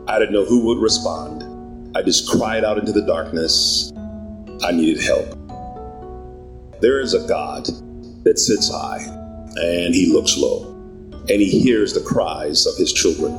I 0.07 0.17
didn't 0.17 0.33
know 0.33 0.43
who 0.43 0.65
would 0.65 0.79
respond. 0.79 1.95
I 1.95 2.01
just 2.01 2.27
cried 2.27 2.63
out 2.63 2.79
into 2.79 2.91
the 2.91 3.05
darkness. 3.05 3.91
I 4.63 4.71
needed 4.71 5.03
help. 5.03 5.37
There 6.81 6.99
is 6.99 7.13
a 7.13 7.27
God 7.27 7.67
that 8.23 8.39
sits 8.39 8.71
high 8.71 9.03
and 9.57 9.93
he 9.93 10.11
looks 10.11 10.35
low 10.35 10.73
and 11.29 11.41
he 11.41 11.59
hears 11.59 11.93
the 11.93 12.01
cries 12.01 12.65
of 12.65 12.75
his 12.77 12.91
children 12.91 13.33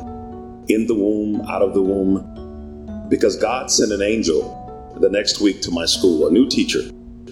in 0.68 0.87
the 0.87 0.94
womb, 0.94 1.40
out 1.49 1.62
of 1.62 1.75
the 1.75 1.82
womb. 1.82 3.08
Because 3.08 3.35
God 3.35 3.73
sent 3.73 3.90
an 3.90 4.02
angel 4.02 4.94
the 5.00 5.11
next 5.11 5.40
week 5.40 5.61
to 5.62 5.73
my 5.73 5.87
school, 5.87 6.28
a 6.28 6.30
new 6.30 6.49
teacher. 6.49 6.82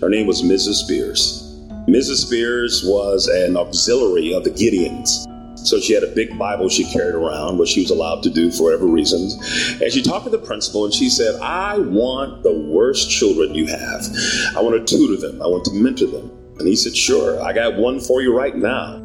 Her 0.00 0.08
name 0.08 0.26
was 0.26 0.42
Mrs. 0.42 0.82
Spears. 0.82 1.44
Mrs. 1.86 2.26
Spears 2.26 2.82
was 2.84 3.28
an 3.28 3.56
auxiliary 3.56 4.34
of 4.34 4.42
the 4.42 4.50
Gideons. 4.50 5.26
So 5.66 5.80
she 5.80 5.92
had 5.92 6.02
a 6.02 6.14
big 6.14 6.38
Bible 6.38 6.68
she 6.68 6.84
carried 6.92 7.14
around, 7.14 7.58
what 7.58 7.68
she 7.68 7.80
was 7.80 7.90
allowed 7.90 8.22
to 8.22 8.30
do 8.30 8.50
for 8.52 8.64
whatever 8.64 8.86
reasons. 8.86 9.34
And 9.82 9.92
she 9.92 10.02
talked 10.02 10.24
to 10.24 10.30
the 10.30 10.38
principal 10.38 10.84
and 10.84 10.94
she 10.94 11.08
said, 11.08 11.40
I 11.40 11.78
want 11.78 12.42
the 12.42 12.52
worst 12.52 13.10
children 13.10 13.54
you 13.54 13.66
have. 13.66 14.06
I 14.56 14.60
want 14.60 14.86
to 14.86 14.96
tutor 14.96 15.20
them. 15.20 15.42
I 15.42 15.46
want 15.46 15.64
to 15.66 15.72
mentor 15.72 16.06
them. 16.06 16.30
And 16.58 16.68
he 16.68 16.76
said, 16.76 16.96
Sure, 16.96 17.42
I 17.42 17.52
got 17.52 17.76
one 17.76 18.00
for 18.00 18.22
you 18.22 18.36
right 18.36 18.56
now. 18.56 19.02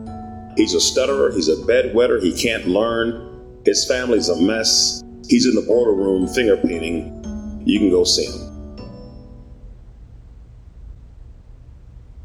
He's 0.56 0.74
a 0.74 0.82
stutterer. 0.82 1.32
He's 1.32 1.50
a 1.50 1.56
bedwetter. 1.56 2.22
He 2.22 2.34
can't 2.34 2.68
learn. 2.68 3.62
His 3.66 3.86
family's 3.86 4.30
a 4.30 4.40
mess. 4.42 5.04
He's 5.28 5.46
in 5.46 5.56
the 5.56 5.62
border 5.62 5.94
room 5.94 6.28
finger 6.28 6.58
painting. 6.58 7.64
You 7.66 7.80
can 7.80 7.90
go 7.90 8.04
see 8.04 8.26
him. 8.26 8.51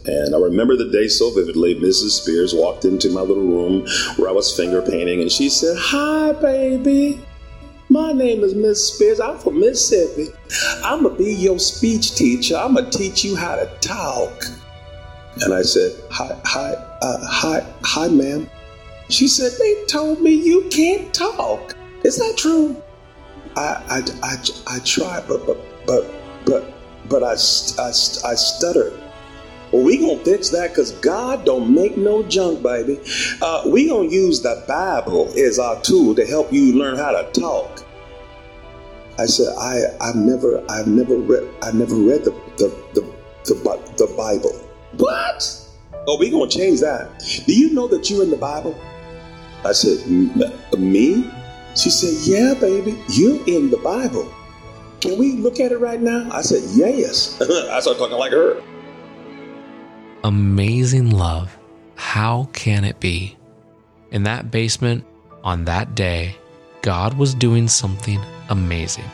And 0.06 0.34
I 0.34 0.38
remember 0.38 0.76
the 0.76 0.90
day 0.90 1.08
so 1.08 1.30
vividly. 1.34 1.74
Mrs. 1.74 2.20
Spears 2.20 2.54
walked 2.54 2.84
into 2.84 3.10
my 3.10 3.22
little 3.22 3.42
room 3.42 3.86
where 4.16 4.28
I 4.28 4.32
was 4.32 4.56
finger 4.56 4.80
painting, 4.80 5.20
and 5.20 5.30
she 5.30 5.48
said, 5.48 5.76
Hi, 5.78 6.32
baby. 6.32 7.20
My 7.88 8.12
name 8.12 8.42
is 8.42 8.54
Miss 8.54 8.92
Spears. 8.92 9.20
I'm 9.20 9.38
from 9.38 9.60
Mississippi. 9.60 10.32
I'm 10.84 11.02
going 11.02 11.16
to 11.16 11.22
be 11.22 11.32
your 11.34 11.58
speech 11.58 12.16
teacher. 12.16 12.56
I'm 12.56 12.74
going 12.74 12.90
to 12.90 12.98
teach 12.98 13.24
you 13.24 13.36
how 13.36 13.56
to 13.56 13.66
talk. 13.80 14.44
And 15.42 15.52
I 15.52 15.62
said, 15.62 15.92
Hi, 16.10 16.40
hi, 16.44 16.72
uh, 17.02 17.26
hi, 17.26 17.66
hi, 17.82 18.08
ma'am. 18.08 18.48
She 19.08 19.28
said, 19.28 19.52
They 19.58 19.84
told 19.86 20.20
me 20.20 20.32
you 20.32 20.68
can't 20.70 21.12
talk. 21.12 21.76
Is 22.04 22.18
that 22.18 22.36
true? 22.36 22.80
I, 23.56 23.82
I, 23.88 24.02
I, 24.22 24.76
I 24.76 24.78
tried, 24.80 25.26
but, 25.26 25.46
but, 25.46 25.58
but, 25.86 26.10
but, 26.44 26.74
but 27.08 27.22
I, 27.22 27.32
I, 27.32 27.88
I 27.88 28.34
stuttered. 28.34 29.00
Well, 29.76 29.84
we 29.84 29.98
gonna 29.98 30.24
fix 30.24 30.48
that 30.50 30.70
because 30.70 30.92
God 30.92 31.44
don't 31.44 31.74
make 31.74 31.98
no 31.98 32.22
junk, 32.22 32.62
baby. 32.62 32.98
Uh, 33.42 33.64
we 33.66 33.86
gonna 33.86 34.08
use 34.08 34.40
the 34.40 34.64
Bible 34.66 35.30
as 35.36 35.58
our 35.58 35.78
tool 35.82 36.14
to 36.14 36.24
help 36.24 36.50
you 36.50 36.72
learn 36.72 36.96
how 36.96 37.10
to 37.10 37.30
talk. 37.38 37.84
I 39.18 39.26
said, 39.26 39.54
I, 39.58 39.82
I've 40.00 40.14
never, 40.14 40.64
I've 40.70 40.86
never 40.86 41.16
read, 41.16 41.46
I 41.62 41.72
never 41.72 41.94
read 41.94 42.24
the, 42.24 42.30
the, 42.56 42.68
the, 42.94 43.02
the, 43.44 43.94
the 43.98 44.14
Bible. 44.16 44.54
What? 44.96 45.68
Oh, 46.06 46.16
we 46.18 46.30
gonna 46.30 46.48
change 46.48 46.80
that. 46.80 47.22
Do 47.46 47.54
you 47.54 47.74
know 47.74 47.86
that 47.88 48.08
you're 48.08 48.22
in 48.22 48.30
the 48.30 48.38
Bible? 48.38 48.74
I 49.62 49.72
said, 49.72 50.08
me? 50.78 51.30
She 51.76 51.90
said, 51.90 52.14
yeah, 52.26 52.54
baby, 52.58 52.98
you're 53.10 53.46
in 53.46 53.68
the 53.68 53.80
Bible. 53.84 54.32
Can 55.02 55.18
we 55.18 55.32
look 55.32 55.60
at 55.60 55.70
it 55.70 55.80
right 55.80 56.00
now? 56.00 56.30
I 56.32 56.40
said, 56.40 56.62
yes. 56.74 57.38
I 57.42 57.80
started 57.80 57.98
talking 57.98 58.16
like 58.16 58.32
her 58.32 58.62
amazing 60.26 61.10
love. 61.10 61.56
How 61.94 62.48
can 62.52 62.84
it 62.84 62.98
be? 62.98 63.36
In 64.10 64.24
that 64.24 64.50
basement, 64.50 65.04
on 65.44 65.64
that 65.66 65.94
day, 65.94 66.34
God 66.82 67.16
was 67.16 67.32
doing 67.32 67.68
something 67.68 68.18
amazing. 68.48 69.04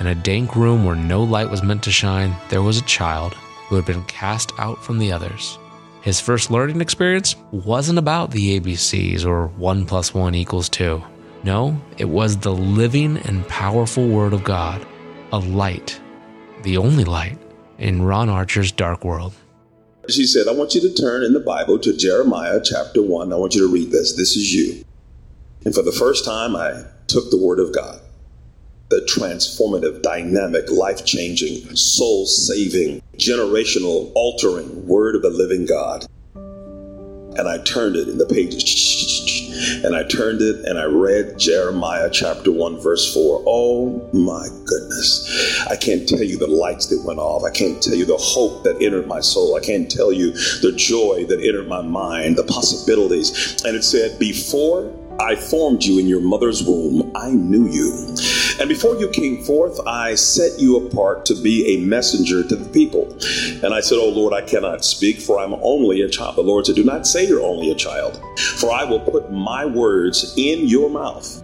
In 0.00 0.08
a 0.08 0.16
dank 0.16 0.56
room 0.56 0.84
where 0.84 0.96
no 0.96 1.22
light 1.22 1.48
was 1.48 1.62
meant 1.62 1.84
to 1.84 1.92
shine, 1.92 2.34
there 2.48 2.62
was 2.62 2.76
a 2.76 2.82
child 2.86 3.34
who 3.68 3.76
had 3.76 3.86
been 3.86 4.02
cast 4.06 4.50
out 4.58 4.82
from 4.82 4.98
the 4.98 5.12
others. 5.12 5.60
His 6.02 6.20
first 6.20 6.50
learning 6.50 6.80
experience 6.80 7.36
wasn't 7.52 8.00
about 8.00 8.32
the 8.32 8.58
ABCs 8.58 9.24
or 9.24 9.46
1 9.46 9.86
plus 9.86 10.12
1 10.12 10.34
equals 10.34 10.68
2. 10.70 11.00
No, 11.44 11.80
it 11.98 12.08
was 12.08 12.36
the 12.36 12.52
living 12.52 13.18
and 13.18 13.46
powerful 13.46 14.08
Word 14.08 14.32
of 14.32 14.42
God, 14.42 14.84
a 15.30 15.38
light, 15.38 16.00
the 16.64 16.78
only 16.78 17.04
light 17.04 17.38
in 17.78 18.02
Ron 18.02 18.28
Archer's 18.28 18.72
dark 18.72 19.04
world. 19.04 19.34
She 20.08 20.26
said, 20.26 20.48
I 20.48 20.52
want 20.52 20.74
you 20.74 20.80
to 20.80 20.94
turn 20.94 21.22
in 21.22 21.34
the 21.34 21.40
Bible 21.40 21.78
to 21.80 21.94
Jeremiah 21.94 22.60
chapter 22.64 23.02
1. 23.02 23.30
I 23.30 23.36
want 23.36 23.54
you 23.54 23.60
to 23.60 23.72
read 23.72 23.90
this. 23.90 24.16
This 24.16 24.36
is 24.36 24.54
you. 24.54 24.82
And 25.66 25.74
for 25.74 25.82
the 25.82 25.92
first 25.92 26.24
time, 26.24 26.56
I 26.56 26.84
took 27.08 27.30
the 27.30 27.36
Word 27.36 27.60
of 27.60 27.74
God, 27.74 28.00
the 28.88 29.06
transformative, 29.06 30.00
dynamic, 30.00 30.70
life 30.70 31.04
changing, 31.04 31.76
soul 31.76 32.24
saving, 32.24 33.02
generational, 33.18 34.10
altering 34.14 34.86
Word 34.86 35.14
of 35.14 35.20
the 35.20 35.28
living 35.28 35.66
God. 35.66 36.06
And 36.34 37.46
I 37.46 37.58
turned 37.58 37.96
it 37.96 38.08
in 38.08 38.16
the 38.16 38.26
pages 38.26 38.64
and 39.84 39.94
I 39.94 40.04
turned 40.04 40.40
it 40.40 40.64
and 40.64 40.78
I 40.78 40.84
read 40.84 41.38
Jeremiah 41.38 42.10
chapter 42.10 42.50
1, 42.52 42.80
verse 42.80 43.12
4. 43.12 43.42
Oh 43.46 44.08
my 44.12 44.48
goodness. 44.64 45.66
I 45.68 45.76
can't 45.76 46.08
tell 46.08 46.22
you 46.22 46.38
the 46.38 46.46
lights 46.46 46.86
that 46.86 47.02
went 47.04 47.18
off. 47.18 47.44
I 47.44 47.50
can't 47.50 47.82
tell 47.82 47.94
you 47.94 48.04
the 48.04 48.16
hope 48.16 48.64
that 48.64 48.82
entered 48.82 49.06
my 49.06 49.20
soul. 49.20 49.56
I 49.56 49.60
can't 49.60 49.90
tell 49.90 50.12
you 50.12 50.32
the 50.32 50.72
joy 50.76 51.24
that 51.26 51.40
entered 51.40 51.68
my 51.68 51.82
mind, 51.82 52.36
the 52.36 52.44
possibilities. 52.44 53.62
And 53.64 53.76
it 53.76 53.84
said, 53.84 54.18
Before 54.18 54.92
I 55.20 55.34
formed 55.34 55.82
you 55.82 55.98
in 55.98 56.06
your 56.06 56.20
mother's 56.20 56.62
womb, 56.62 57.10
I 57.16 57.30
knew 57.30 57.68
you. 57.68 58.14
And 58.60 58.68
before 58.68 58.96
you 58.96 59.08
came 59.08 59.44
forth, 59.44 59.78
I 59.86 60.16
set 60.16 60.58
you 60.58 60.84
apart 60.84 61.24
to 61.26 61.34
be 61.40 61.76
a 61.76 61.86
messenger 61.86 62.42
to 62.42 62.56
the 62.56 62.68
people. 62.70 63.12
And 63.64 63.72
I 63.72 63.80
said, 63.80 63.98
Oh 63.98 64.08
Lord, 64.08 64.34
I 64.34 64.42
cannot 64.42 64.84
speak, 64.84 65.20
for 65.20 65.38
I'm 65.38 65.54
only 65.62 66.02
a 66.02 66.08
child. 66.08 66.36
The 66.36 66.42
Lord 66.42 66.66
said, 66.66 66.74
Do 66.74 66.84
not 66.84 67.06
say 67.06 67.26
you're 67.26 67.42
only 67.42 67.70
a 67.70 67.76
child, 67.76 68.20
for 68.56 68.72
I 68.72 68.84
will 68.84 69.00
put 69.00 69.30
my 69.30 69.64
words 69.64 70.34
in 70.36 70.66
your 70.66 70.90
mouth. 70.90 71.42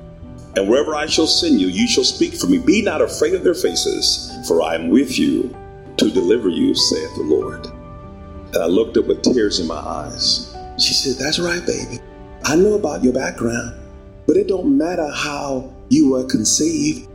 And 0.56 0.68
wherever 0.68 0.94
I 0.94 1.06
shall 1.06 1.26
send 1.26 1.60
you, 1.60 1.68
you 1.68 1.86
shall 1.86 2.04
speak 2.04 2.34
for 2.34 2.46
me. 2.46 2.58
Be 2.58 2.82
not 2.82 3.00
afraid 3.00 3.34
of 3.34 3.44
their 3.44 3.54
faces, 3.54 4.32
for 4.46 4.62
I 4.62 4.74
am 4.74 4.88
with 4.88 5.18
you 5.18 5.54
to 5.96 6.10
deliver 6.10 6.48
you, 6.48 6.74
saith 6.74 7.14
the 7.16 7.22
Lord. 7.22 7.66
And 7.66 8.56
I 8.56 8.66
looked 8.66 8.96
up 8.96 9.06
with 9.06 9.22
tears 9.22 9.60
in 9.60 9.66
my 9.66 9.78
eyes. 9.78 10.56
She 10.78 10.94
said, 10.94 11.16
That's 11.16 11.38
right, 11.38 11.64
baby. 11.64 12.00
I 12.44 12.56
know 12.56 12.74
about 12.74 13.02
your 13.02 13.12
background, 13.12 13.80
but 14.26 14.36
it 14.36 14.48
don't 14.48 14.76
matter 14.76 15.08
how 15.10 15.73
you 15.88 16.10
were 16.10 16.24
conceived. 16.24 17.08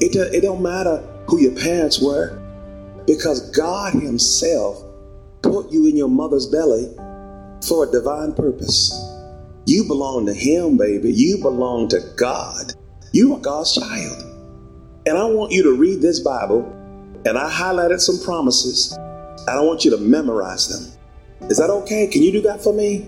It, 0.00 0.16
it 0.16 0.40
don't 0.42 0.62
matter 0.62 0.98
who 1.26 1.40
your 1.40 1.54
parents 1.54 2.00
were, 2.00 2.40
because 3.06 3.50
God 3.50 3.94
Himself 3.94 4.82
put 5.42 5.70
you 5.70 5.86
in 5.86 5.96
your 5.96 6.08
mother's 6.08 6.46
belly 6.46 6.92
for 7.66 7.86
a 7.86 7.90
divine 7.90 8.32
purpose. 8.34 8.92
You 9.66 9.84
belong 9.84 10.26
to 10.26 10.34
Him, 10.34 10.76
baby. 10.76 11.12
You 11.12 11.38
belong 11.38 11.88
to 11.88 12.00
God. 12.16 12.74
You 13.12 13.34
are 13.34 13.40
God's 13.40 13.74
child. 13.74 14.22
And 15.06 15.16
I 15.16 15.24
want 15.24 15.52
you 15.52 15.62
to 15.64 15.72
read 15.72 16.00
this 16.00 16.20
Bible, 16.20 16.64
and 17.24 17.38
I 17.38 17.50
highlighted 17.50 18.00
some 18.00 18.18
promises, 18.24 18.92
and 18.92 19.50
I 19.50 19.60
want 19.60 19.84
you 19.84 19.90
to 19.92 19.98
memorize 19.98 20.68
them. 20.68 21.48
Is 21.50 21.58
that 21.58 21.70
okay? 21.70 22.06
Can 22.06 22.22
you 22.22 22.32
do 22.32 22.40
that 22.42 22.62
for 22.62 22.72
me? 22.72 23.06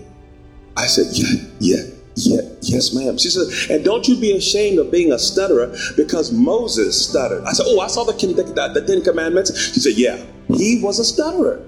I 0.75 0.85
said, 0.85 1.07
yeah, 1.11 1.49
yeah, 1.59 1.83
yeah, 2.17 2.41
yes, 2.61 2.93
ma'am. 2.95 3.17
She 3.17 3.29
said, 3.29 3.75
and 3.75 3.85
don't 3.85 4.07
you 4.07 4.19
be 4.19 4.35
ashamed 4.35 4.79
of 4.79 4.91
being 4.91 5.11
a 5.11 5.19
stutterer 5.19 5.75
because 5.95 6.31
Moses 6.31 7.07
stuttered. 7.07 7.43
I 7.43 7.51
said, 7.53 7.65
oh, 7.67 7.79
I 7.79 7.87
saw 7.87 8.03
the, 8.03 8.13
the, 8.13 8.71
the 8.73 8.87
Ten 8.87 9.03
Commandments. 9.03 9.55
She 9.73 9.79
said, 9.79 9.93
yeah, 9.93 10.17
he 10.47 10.81
was 10.81 10.99
a 10.99 11.05
stutterer. 11.05 11.63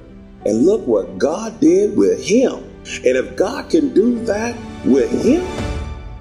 And 0.46 0.66
look 0.66 0.86
what 0.88 1.18
God 1.18 1.60
did 1.60 1.96
with 1.98 2.26
him. 2.26 2.64
And 3.06 3.18
if 3.18 3.36
God 3.36 3.70
can 3.70 3.94
do 3.94 4.24
that 4.26 4.56
with 4.86 5.12
him, 5.12 5.46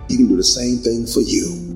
he 0.08 0.16
can 0.16 0.28
do 0.28 0.36
the 0.36 0.44
same 0.44 0.78
thing 0.78 1.06
for 1.06 1.20
you. 1.20 1.67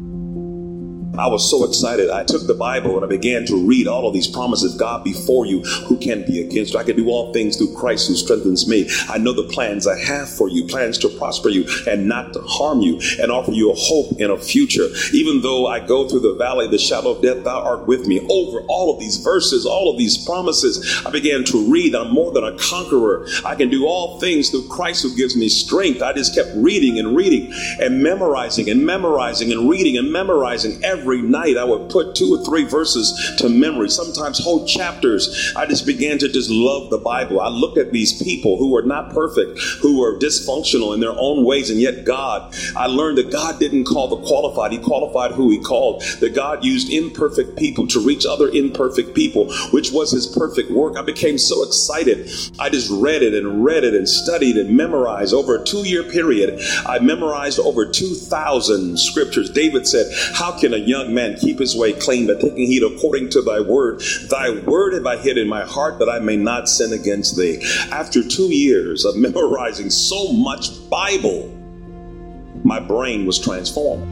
I 1.19 1.26
was 1.26 1.50
so 1.50 1.64
excited. 1.69 2.09
I 2.09 2.25
took 2.25 2.47
the 2.47 2.54
Bible 2.54 2.97
and 2.97 3.04
I 3.04 3.09
began 3.09 3.45
to 3.45 3.66
read 3.66 3.87
all 3.87 4.09
of 4.09 4.14
these 4.14 4.26
promises. 4.26 4.75
God 4.75 5.04
before 5.04 5.45
you, 5.45 5.62
who 5.87 5.99
can 5.99 6.25
be 6.25 6.40
against 6.40 6.73
you? 6.73 6.78
I 6.78 6.85
can 6.85 6.97
do 6.97 7.11
all 7.11 7.35
things 7.35 7.59
through 7.59 7.75
Christ 7.75 8.09
who 8.09 8.14
strengthens 8.14 8.66
me. 8.66 8.88
I 9.11 9.19
know 9.19 9.35
the 9.35 9.52
plans 9.52 9.87
I 9.87 9.99
have 9.99 10.31
for 10.31 10.49
you, 10.49 10.66
plans 10.66 10.97
to 10.99 11.11
prosper 11.11 11.50
you 11.50 11.66
and 11.87 12.09
not 12.09 12.33
to 12.33 12.40
harm 12.40 12.81
you 12.81 12.99
and 13.21 13.31
offer 13.31 13.52
you 13.52 13.71
a 13.71 13.75
hope 13.76 14.12
and 14.21 14.31
a 14.31 14.38
future. 14.38 14.88
Even 15.12 15.42
though 15.42 15.66
I 15.66 15.81
go 15.81 16.09
through 16.09 16.21
the 16.21 16.35
valley, 16.35 16.66
the 16.66 16.78
shadow 16.78 17.11
of 17.11 17.21
death, 17.21 17.45
thou 17.45 17.61
art 17.61 17.87
with 17.87 18.07
me. 18.07 18.21
Over 18.31 18.62
all 18.69 18.95
of 18.95 18.99
these 18.99 19.19
verses, 19.19 19.66
all 19.66 19.92
of 19.92 19.99
these 19.99 20.16
promises, 20.25 21.02
I 21.04 21.11
began 21.11 21.45
to 21.45 21.71
read. 21.71 21.95
I'm 21.95 22.11
more 22.11 22.33
than 22.33 22.45
a 22.45 22.57
conqueror. 22.57 23.26
I 23.45 23.54
can 23.54 23.69
do 23.69 23.85
all 23.85 24.19
things 24.19 24.49
through 24.49 24.66
Christ 24.69 25.02
who 25.02 25.14
gives 25.14 25.37
me 25.37 25.50
strength. 25.50 26.00
I 26.00 26.14
just 26.14 26.35
kept 26.35 26.50
reading 26.54 26.99
and 26.99 27.14
reading 27.14 27.52
and 27.78 28.02
memorizing 28.02 28.71
and 28.71 28.87
memorizing 28.87 29.52
and 29.52 29.69
reading 29.69 29.99
and 29.99 30.11
memorizing 30.11 30.83
every 30.83 31.02
every 31.03 31.21
night 31.21 31.57
I 31.57 31.65
would 31.65 31.91
put 31.91 32.15
two 32.15 32.33
or 32.33 32.45
three 32.45 32.65
verses 32.65 33.35
to 33.39 33.49
memory, 33.49 33.89
sometimes 33.89 34.39
whole 34.39 34.65
chapters. 34.67 35.53
I 35.57 35.67
just 35.67 35.85
began 35.85 36.17
to 36.19 36.29
just 36.29 36.49
love 36.49 36.91
the 36.91 36.99
Bible. 36.99 37.41
I 37.41 37.49
looked 37.49 37.77
at 37.77 37.91
these 37.91 38.23
people 38.23 38.57
who 38.57 38.71
were 38.71 38.83
not 38.83 39.13
perfect, 39.13 39.59
who 39.81 39.99
were 39.99 40.17
dysfunctional 40.17 40.95
in 40.95 41.01
their 41.01 41.15
own 41.19 41.45
ways, 41.45 41.71
and 41.71 41.81
yet 41.81 42.05
God, 42.05 42.55
I 42.77 42.87
learned 42.87 43.19
that 43.19 43.33
God 43.33 43.59
didn't 43.59 43.85
call 43.85 44.07
the 44.07 44.25
qualified, 44.29 44.71
He 44.71 44.79
qualified 44.79 45.33
who 45.33 45.51
He 45.51 45.59
called. 45.59 46.03
That 46.21 46.37
God 46.37 46.65
used 46.65 46.93
imperfect 46.93 47.59
people 47.59 47.89
to 47.89 48.05
reach 48.05 48.25
other 48.25 48.49
imperfect 48.49 49.15
people, 49.15 49.53
which 49.73 49.91
was 49.91 50.13
His 50.13 50.29
perfect 50.29 50.71
work. 50.71 50.97
I 50.97 51.03
became 51.03 51.37
so 51.37 51.65
excited. 51.65 52.31
I 52.61 52.71
just 52.71 52.91
read 52.93 53.25
it 53.25 53.35
and 53.35 53.65
read 53.65 53.83
it 53.83 53.95
and 53.95 54.09
studied 54.09 54.57
and 54.57 54.77
memorized 54.77 55.35
over 55.35 55.57
a 55.57 55.65
two 55.65 55.85
year 55.89 56.05
period. 56.05 56.61
I 56.87 57.01
memorized 57.01 57.59
over 57.59 57.91
2,000 57.91 58.99
scriptures. 58.99 59.51
David 59.51 59.89
said, 59.89 60.07
How 60.35 60.57
can 60.57 60.73
a 60.75 60.79
young 60.93 61.15
man 61.15 61.37
keep 61.39 61.59
his 61.59 61.75
way 61.75 61.95
clean 61.95 62.27
by 62.27 62.35
taking 62.35 62.67
heed 62.67 62.83
according 62.83 63.31
to 63.31 63.41
thy 63.41 63.61
word. 63.61 64.03
Thy 64.29 64.51
word 64.51 64.93
have 64.93 65.07
I 65.07 65.17
hid 65.17 65.39
in 65.39 65.49
my 65.49 65.65
heart 65.65 65.99
that 65.99 66.11
I 66.11 66.19
may 66.19 66.37
not 66.37 66.69
sin 66.69 66.93
against 66.93 67.37
thee. 67.37 67.65
After 67.91 68.23
two 68.23 68.55
years 68.55 69.07
of 69.07 69.17
memorizing 69.27 69.89
so 69.89 70.33
much 70.33 70.69
Bible, 70.91 71.49
my 72.65 72.79
brain 72.79 73.27
was 73.27 73.39
transformed. 73.39 74.05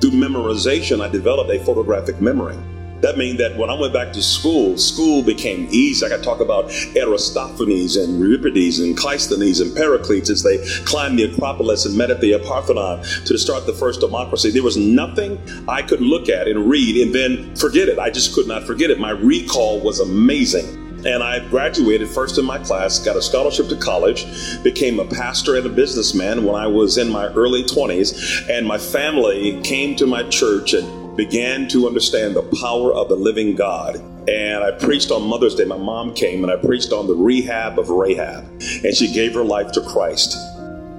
Through 0.00 0.12
memorization, 0.12 1.00
I 1.00 1.08
developed 1.08 1.50
a 1.50 1.62
photographic 1.64 2.20
memory. 2.20 2.56
That 3.00 3.16
means 3.16 3.38
that 3.38 3.56
when 3.56 3.70
I 3.70 3.74
went 3.74 3.92
back 3.92 4.12
to 4.14 4.22
school, 4.22 4.76
school 4.76 5.22
became 5.22 5.68
easy. 5.70 6.04
I 6.04 6.08
could 6.08 6.24
talk 6.24 6.40
about 6.40 6.70
Aristophanes 6.96 7.96
and 7.96 8.18
Euripides 8.18 8.80
and 8.80 8.96
Cleisthenes 8.96 9.60
and 9.60 9.74
Pericles 9.76 10.30
as 10.30 10.42
they 10.42 10.58
climbed 10.84 11.18
the 11.18 11.24
Acropolis 11.24 11.86
and 11.86 11.96
met 11.96 12.10
at 12.10 12.20
the 12.20 12.36
Parthenon 12.40 13.02
to 13.24 13.38
start 13.38 13.66
the 13.66 13.72
first 13.72 14.00
democracy. 14.00 14.50
There 14.50 14.62
was 14.62 14.76
nothing 14.76 15.38
I 15.68 15.82
could 15.82 16.00
look 16.00 16.28
at 16.28 16.48
and 16.48 16.68
read 16.68 16.96
and 16.96 17.14
then 17.14 17.54
forget 17.56 17.88
it. 17.88 17.98
I 17.98 18.10
just 18.10 18.34
could 18.34 18.48
not 18.48 18.64
forget 18.64 18.90
it. 18.90 18.98
My 18.98 19.10
recall 19.10 19.80
was 19.80 20.00
amazing 20.00 20.88
and 21.06 21.22
I 21.22 21.46
graduated 21.48 22.08
first 22.08 22.38
in 22.38 22.44
my 22.44 22.58
class, 22.58 22.98
got 22.98 23.16
a 23.16 23.22
scholarship 23.22 23.68
to 23.68 23.76
college, 23.76 24.26
became 24.64 24.98
a 24.98 25.04
pastor 25.04 25.56
and 25.56 25.64
a 25.64 25.68
businessman 25.68 26.44
when 26.44 26.56
I 26.56 26.66
was 26.66 26.98
in 26.98 27.08
my 27.08 27.26
early 27.26 27.62
20s, 27.62 28.48
and 28.50 28.66
my 28.66 28.78
family 28.78 29.60
came 29.62 29.94
to 29.96 30.06
my 30.06 30.24
church 30.24 30.74
and 30.74 30.97
began 31.18 31.66
to 31.66 31.88
understand 31.88 32.36
the 32.36 32.48
power 32.62 32.94
of 32.94 33.08
the 33.08 33.16
living 33.16 33.56
God. 33.56 33.96
And 34.28 34.62
I 34.62 34.70
preached 34.70 35.10
on 35.10 35.28
Mother's 35.28 35.56
Day. 35.56 35.64
My 35.64 35.76
mom 35.76 36.14
came 36.14 36.44
and 36.44 36.52
I 36.52 36.56
preached 36.56 36.92
on 36.92 37.08
the 37.08 37.14
rehab 37.14 37.76
of 37.76 37.90
Rahab. 37.90 38.44
And 38.84 38.94
she 38.94 39.12
gave 39.12 39.34
her 39.34 39.42
life 39.42 39.72
to 39.72 39.80
Christ. 39.80 40.36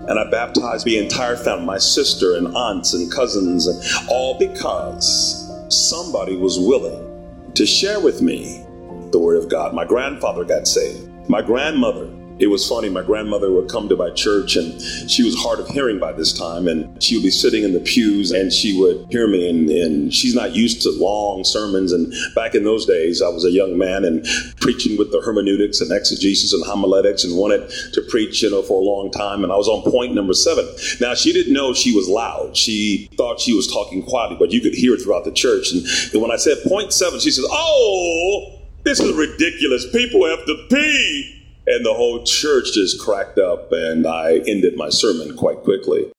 And 0.09 0.19
I 0.19 0.29
baptized 0.29 0.85
the 0.85 0.97
entire 0.97 1.37
family, 1.37 1.65
my 1.65 1.77
sister 1.77 2.35
and 2.35 2.47
aunts 2.49 2.93
and 2.93 3.09
cousins, 3.09 3.65
and 3.67 3.81
all 4.09 4.37
because 4.37 5.49
somebody 5.69 6.35
was 6.35 6.59
willing 6.59 7.51
to 7.53 7.65
share 7.65 8.01
with 8.01 8.21
me 8.21 8.65
the 9.11 9.19
Word 9.19 9.41
of 9.41 9.49
God. 9.49 9.73
My 9.73 9.85
grandfather 9.85 10.43
got 10.43 10.67
saved. 10.67 11.09
My 11.29 11.41
grandmother 11.41 12.07
it 12.39 12.47
was 12.47 12.67
funny. 12.67 12.89
My 12.89 13.03
grandmother 13.03 13.51
would 13.51 13.69
come 13.69 13.89
to 13.89 13.95
my 13.97 14.09
church 14.11 14.55
and 14.55 14.81
she 15.09 15.23
was 15.23 15.35
hard 15.35 15.59
of 15.59 15.67
hearing 15.67 15.99
by 15.99 16.13
this 16.13 16.31
time. 16.31 16.67
And 16.67 17.01
she 17.03 17.15
would 17.15 17.23
be 17.23 17.29
sitting 17.31 17.63
in 17.63 17.73
the 17.73 17.81
pews 17.81 18.31
and 18.31 18.51
she 18.51 18.79
would 18.79 19.07
hear 19.09 19.27
me. 19.27 19.49
And, 19.49 19.69
and 19.69 20.13
she's 20.13 20.33
not 20.33 20.55
used 20.55 20.81
to 20.83 20.91
long 20.91 21.43
sermons. 21.43 21.91
And 21.91 22.13
back 22.35 22.55
in 22.55 22.63
those 22.63 22.85
days, 22.85 23.21
I 23.21 23.27
was 23.27 23.43
a 23.43 23.51
young 23.51 23.77
man 23.77 24.05
and 24.05 24.25
preaching 24.61 24.97
with 24.97 25.11
the 25.11 25.21
hermeneutics 25.21 25.81
and 25.81 25.91
exegesis 25.91 26.53
and 26.53 26.65
homiletics 26.65 27.25
and 27.25 27.37
wanted 27.37 27.69
to 27.93 28.01
preach, 28.09 28.41
you 28.41 28.49
know, 28.49 28.61
for 28.61 28.81
a 28.81 28.85
long 28.85 29.11
time. 29.11 29.43
And 29.43 29.51
I 29.51 29.57
was 29.57 29.67
on 29.67 29.89
point 29.89 30.15
number 30.15 30.33
seven. 30.33 30.65
Now, 31.01 31.15
she 31.15 31.33
didn't 31.33 31.53
know 31.53 31.73
she 31.73 31.93
was 31.93 32.07
loud. 32.07 32.55
She 32.55 33.09
thought 33.17 33.41
she 33.41 33.53
was 33.53 33.67
talking 33.67 34.01
quietly, 34.03 34.37
but 34.39 34.51
you 34.51 34.61
could 34.61 34.73
hear 34.73 34.93
it 34.93 35.01
throughout 35.01 35.25
the 35.25 35.31
church. 35.31 35.71
And, 35.73 35.85
and 36.13 36.21
when 36.21 36.31
I 36.31 36.37
said 36.37 36.57
point 36.67 36.93
seven, 36.93 37.19
she 37.19 37.31
says, 37.31 37.45
Oh, 37.51 38.59
this 38.83 39.01
is 39.01 39.13
ridiculous. 39.15 39.85
People 39.91 40.25
have 40.25 40.45
to 40.45 40.67
pee. 40.69 41.38
And 41.71 41.85
the 41.85 41.93
whole 41.93 42.23
church 42.23 42.73
just 42.73 42.99
cracked 42.99 43.37
up, 43.37 43.71
and 43.71 44.07
I 44.07 44.37
ended 44.47 44.75
my 44.75 44.89
sermon 44.89 45.37
quite 45.37 45.61
quickly. 45.61 46.11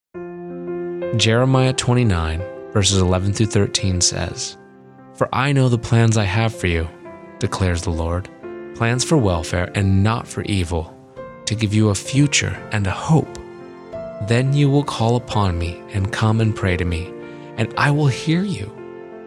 Jeremiah 1.17 1.73
29, 1.73 2.41
verses 2.73 2.99
11 2.99 3.33
through 3.33 3.47
13 3.47 4.01
says, 4.01 4.57
For 5.15 5.29
I 5.33 5.53
know 5.53 5.69
the 5.69 5.77
plans 5.77 6.17
I 6.17 6.23
have 6.23 6.55
for 6.55 6.69
you, 6.69 6.89
declares 7.41 7.83
the 7.83 7.91
Lord 7.91 8.29
plans 8.77 9.05
for 9.05 9.19
welfare 9.19 9.71
and 9.75 10.03
not 10.03 10.27
for 10.27 10.43
evil, 10.45 10.97
to 11.45 11.55
give 11.55 11.75
you 11.75 11.91
a 11.91 11.95
future 11.95 12.57
and 12.73 12.87
a 12.87 12.91
hope. 12.91 13.39
Then 14.29 14.55
you 14.55 14.71
will 14.71 14.85
call 14.85 15.17
upon 15.17 15.59
me 15.59 15.83
and 15.93 16.13
come 16.13 16.41
and 16.41 16.57
pray 16.57 16.79
to 16.79 16.85
me, 16.85 17.13
and 17.57 17.75
I 17.77 17.91
will 17.91 18.07
hear 18.07 18.43
you. 18.43 18.73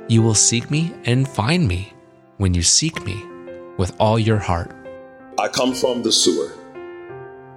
You 0.07 0.23
will 0.23 0.33
seek 0.33 0.71
me 0.71 0.93
and 1.05 1.27
find 1.27 1.67
me 1.67 1.93
when 2.37 2.53
you 2.53 2.63
seek 2.63 3.05
me 3.05 3.23
with 3.77 3.93
all 3.99 4.17
your 4.17 4.39
heart. 4.39 4.73
I 5.39 5.47
come 5.47 5.73
from 5.73 6.03
the 6.03 6.11
sewer. 6.11 6.51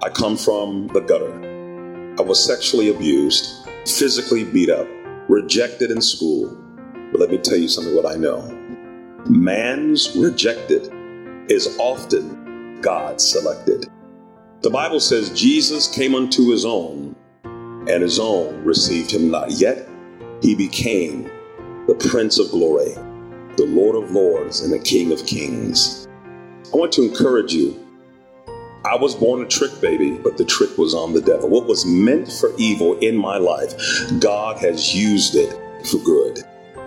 I 0.01 0.09
come 0.09 0.35
from 0.35 0.87
the 0.87 0.99
gutter. 0.99 2.15
I 2.17 2.23
was 2.23 2.43
sexually 2.43 2.89
abused, 2.89 3.69
physically 3.85 4.43
beat 4.43 4.71
up, 4.71 4.87
rejected 5.29 5.91
in 5.91 6.01
school. 6.01 6.57
But 7.11 7.21
let 7.21 7.29
me 7.29 7.37
tell 7.37 7.55
you 7.55 7.67
something 7.67 7.95
what 7.95 8.07
I 8.07 8.15
know. 8.15 8.41
Man's 9.29 10.15
rejected 10.15 10.91
is 11.51 11.77
often 11.77 12.81
God 12.81 13.21
selected. 13.21 13.85
The 14.61 14.71
Bible 14.71 14.99
says 14.99 15.39
Jesus 15.39 15.87
came 15.87 16.15
unto 16.15 16.49
his 16.49 16.65
own, 16.65 17.15
and 17.43 18.01
his 18.01 18.17
own 18.17 18.63
received 18.63 19.11
him 19.11 19.29
not. 19.29 19.51
Yet 19.51 19.87
he 20.41 20.55
became 20.55 21.29
the 21.85 22.07
Prince 22.09 22.39
of 22.39 22.49
Glory, 22.49 22.93
the 23.55 23.67
Lord 23.67 23.95
of 23.95 24.09
Lords, 24.09 24.61
and 24.61 24.73
the 24.73 24.79
King 24.79 25.11
of 25.11 25.23
Kings. 25.27 26.06
I 26.73 26.75
want 26.75 26.91
to 26.93 27.03
encourage 27.03 27.53
you. 27.53 27.81
I 28.83 28.97
was 28.97 29.15
born 29.15 29.41
a 29.41 29.47
trick 29.47 29.79
baby, 29.79 30.11
but 30.11 30.37
the 30.37 30.43
trick 30.43 30.77
was 30.77 30.93
on 30.93 31.13
the 31.13 31.21
devil. 31.21 31.47
What 31.47 31.65
was 31.65 31.85
meant 31.85 32.29
for 32.29 32.51
evil 32.57 32.99
in 32.99 33.15
my 33.15 33.37
life, 33.37 33.73
God 34.19 34.57
has 34.59 34.93
used 34.93 35.35
it 35.35 35.51
for 35.87 35.97
good. 35.99 36.43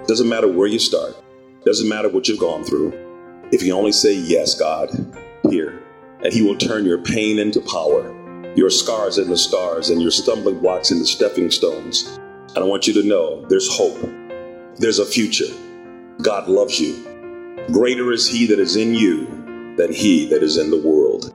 Doesn't 0.06 0.28
matter 0.28 0.48
where 0.48 0.66
you 0.66 0.78
start, 0.78 1.14
doesn't 1.64 1.88
matter 1.88 2.10
what 2.10 2.28
you've 2.28 2.38
gone 2.38 2.62
through. 2.62 2.92
If 3.52 3.62
you 3.62 3.74
only 3.74 3.92
say, 3.92 4.14
Yes, 4.14 4.54
God, 4.54 4.90
here, 5.48 5.82
and 6.22 6.32
He 6.32 6.42
will 6.42 6.56
turn 6.56 6.84
your 6.84 6.98
pain 6.98 7.38
into 7.38 7.60
power, 7.62 8.14
your 8.54 8.70
scars 8.70 9.16
into 9.16 9.36
stars, 9.38 9.88
and 9.88 10.02
your 10.02 10.10
stumbling 10.10 10.60
blocks 10.60 10.90
into 10.90 11.06
stepping 11.06 11.50
stones. 11.50 12.18
And 12.54 12.58
I 12.58 12.64
want 12.64 12.86
you 12.86 12.92
to 12.94 13.02
know 13.02 13.46
there's 13.46 13.74
hope, 13.74 13.98
there's 14.76 14.98
a 14.98 15.06
future. 15.06 15.52
God 16.20 16.48
loves 16.48 16.78
you. 16.78 17.06
Greater 17.72 18.12
is 18.12 18.28
He 18.28 18.46
that 18.46 18.58
is 18.58 18.76
in 18.76 18.94
you 18.94 19.39
than 19.80 19.92
he 19.92 20.26
that 20.26 20.42
is 20.42 20.58
in 20.58 20.70
the 20.70 20.76
world. 20.76 21.34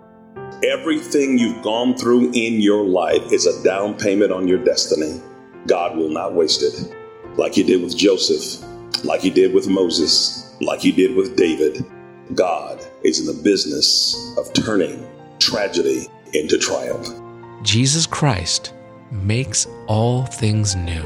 Everything 0.63 1.37
you've 1.37 1.63
gone 1.63 1.97
through 1.97 2.31
in 2.33 2.61
your 2.61 2.85
life 2.85 3.31
is 3.31 3.47
a 3.47 3.63
down 3.63 3.95
payment 3.97 4.31
on 4.31 4.47
your 4.47 4.63
destiny. 4.63 5.19
God 5.65 5.97
will 5.97 6.09
not 6.09 6.35
waste 6.35 6.61
it. 6.61 6.95
Like 7.37 7.55
he 7.55 7.63
did 7.63 7.81
with 7.81 7.97
Joseph, 7.97 8.63
like 9.03 9.21
he 9.21 9.31
did 9.31 9.53
with 9.53 9.67
Moses, 9.67 10.55
like 10.61 10.79
he 10.79 10.91
did 10.91 11.15
with 11.15 11.35
David. 11.35 11.83
God 12.35 12.85
is 13.03 13.19
in 13.19 13.25
the 13.25 13.43
business 13.43 14.15
of 14.37 14.53
turning 14.53 15.05
tragedy 15.39 16.07
into 16.33 16.59
triumph. 16.59 17.07
Jesus 17.63 18.05
Christ 18.05 18.73
makes 19.11 19.67
all 19.87 20.25
things 20.25 20.75
new, 20.75 21.03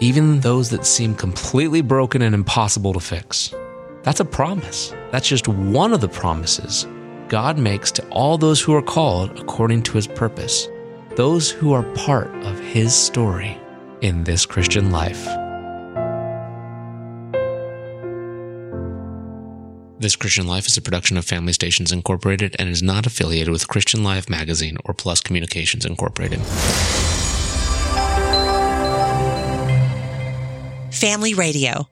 even 0.00 0.40
those 0.40 0.70
that 0.70 0.86
seem 0.86 1.14
completely 1.14 1.82
broken 1.82 2.22
and 2.22 2.34
impossible 2.34 2.94
to 2.94 3.00
fix. 3.00 3.54
That's 4.02 4.20
a 4.20 4.24
promise. 4.24 4.94
That's 5.10 5.28
just 5.28 5.48
one 5.48 5.92
of 5.92 6.00
the 6.00 6.08
promises 6.08 6.86
God 7.28 7.58
makes 7.58 7.90
to 7.92 8.08
all 8.08 8.38
those 8.38 8.60
who 8.60 8.74
are 8.74 8.82
called 8.82 9.38
according 9.38 9.82
to 9.84 9.92
his 9.92 10.06
purpose, 10.06 10.68
those 11.16 11.50
who 11.50 11.72
are 11.72 11.84
part 11.94 12.28
of 12.44 12.58
his 12.58 12.94
story 12.94 13.56
in 14.00 14.24
this 14.24 14.46
Christian 14.46 14.90
life. 14.90 15.24
This 20.00 20.16
Christian 20.16 20.46
Life 20.46 20.66
is 20.66 20.78
a 20.78 20.82
production 20.82 21.18
of 21.18 21.26
Family 21.26 21.52
Stations 21.52 21.92
Incorporated 21.92 22.56
and 22.58 22.70
is 22.70 22.82
not 22.82 23.04
affiliated 23.04 23.52
with 23.52 23.68
Christian 23.68 24.02
Life 24.02 24.30
Magazine 24.30 24.78
or 24.86 24.94
Plus 24.94 25.20
Communications 25.20 25.84
Incorporated. 25.84 26.40
Family 30.90 31.34
Radio 31.34 31.86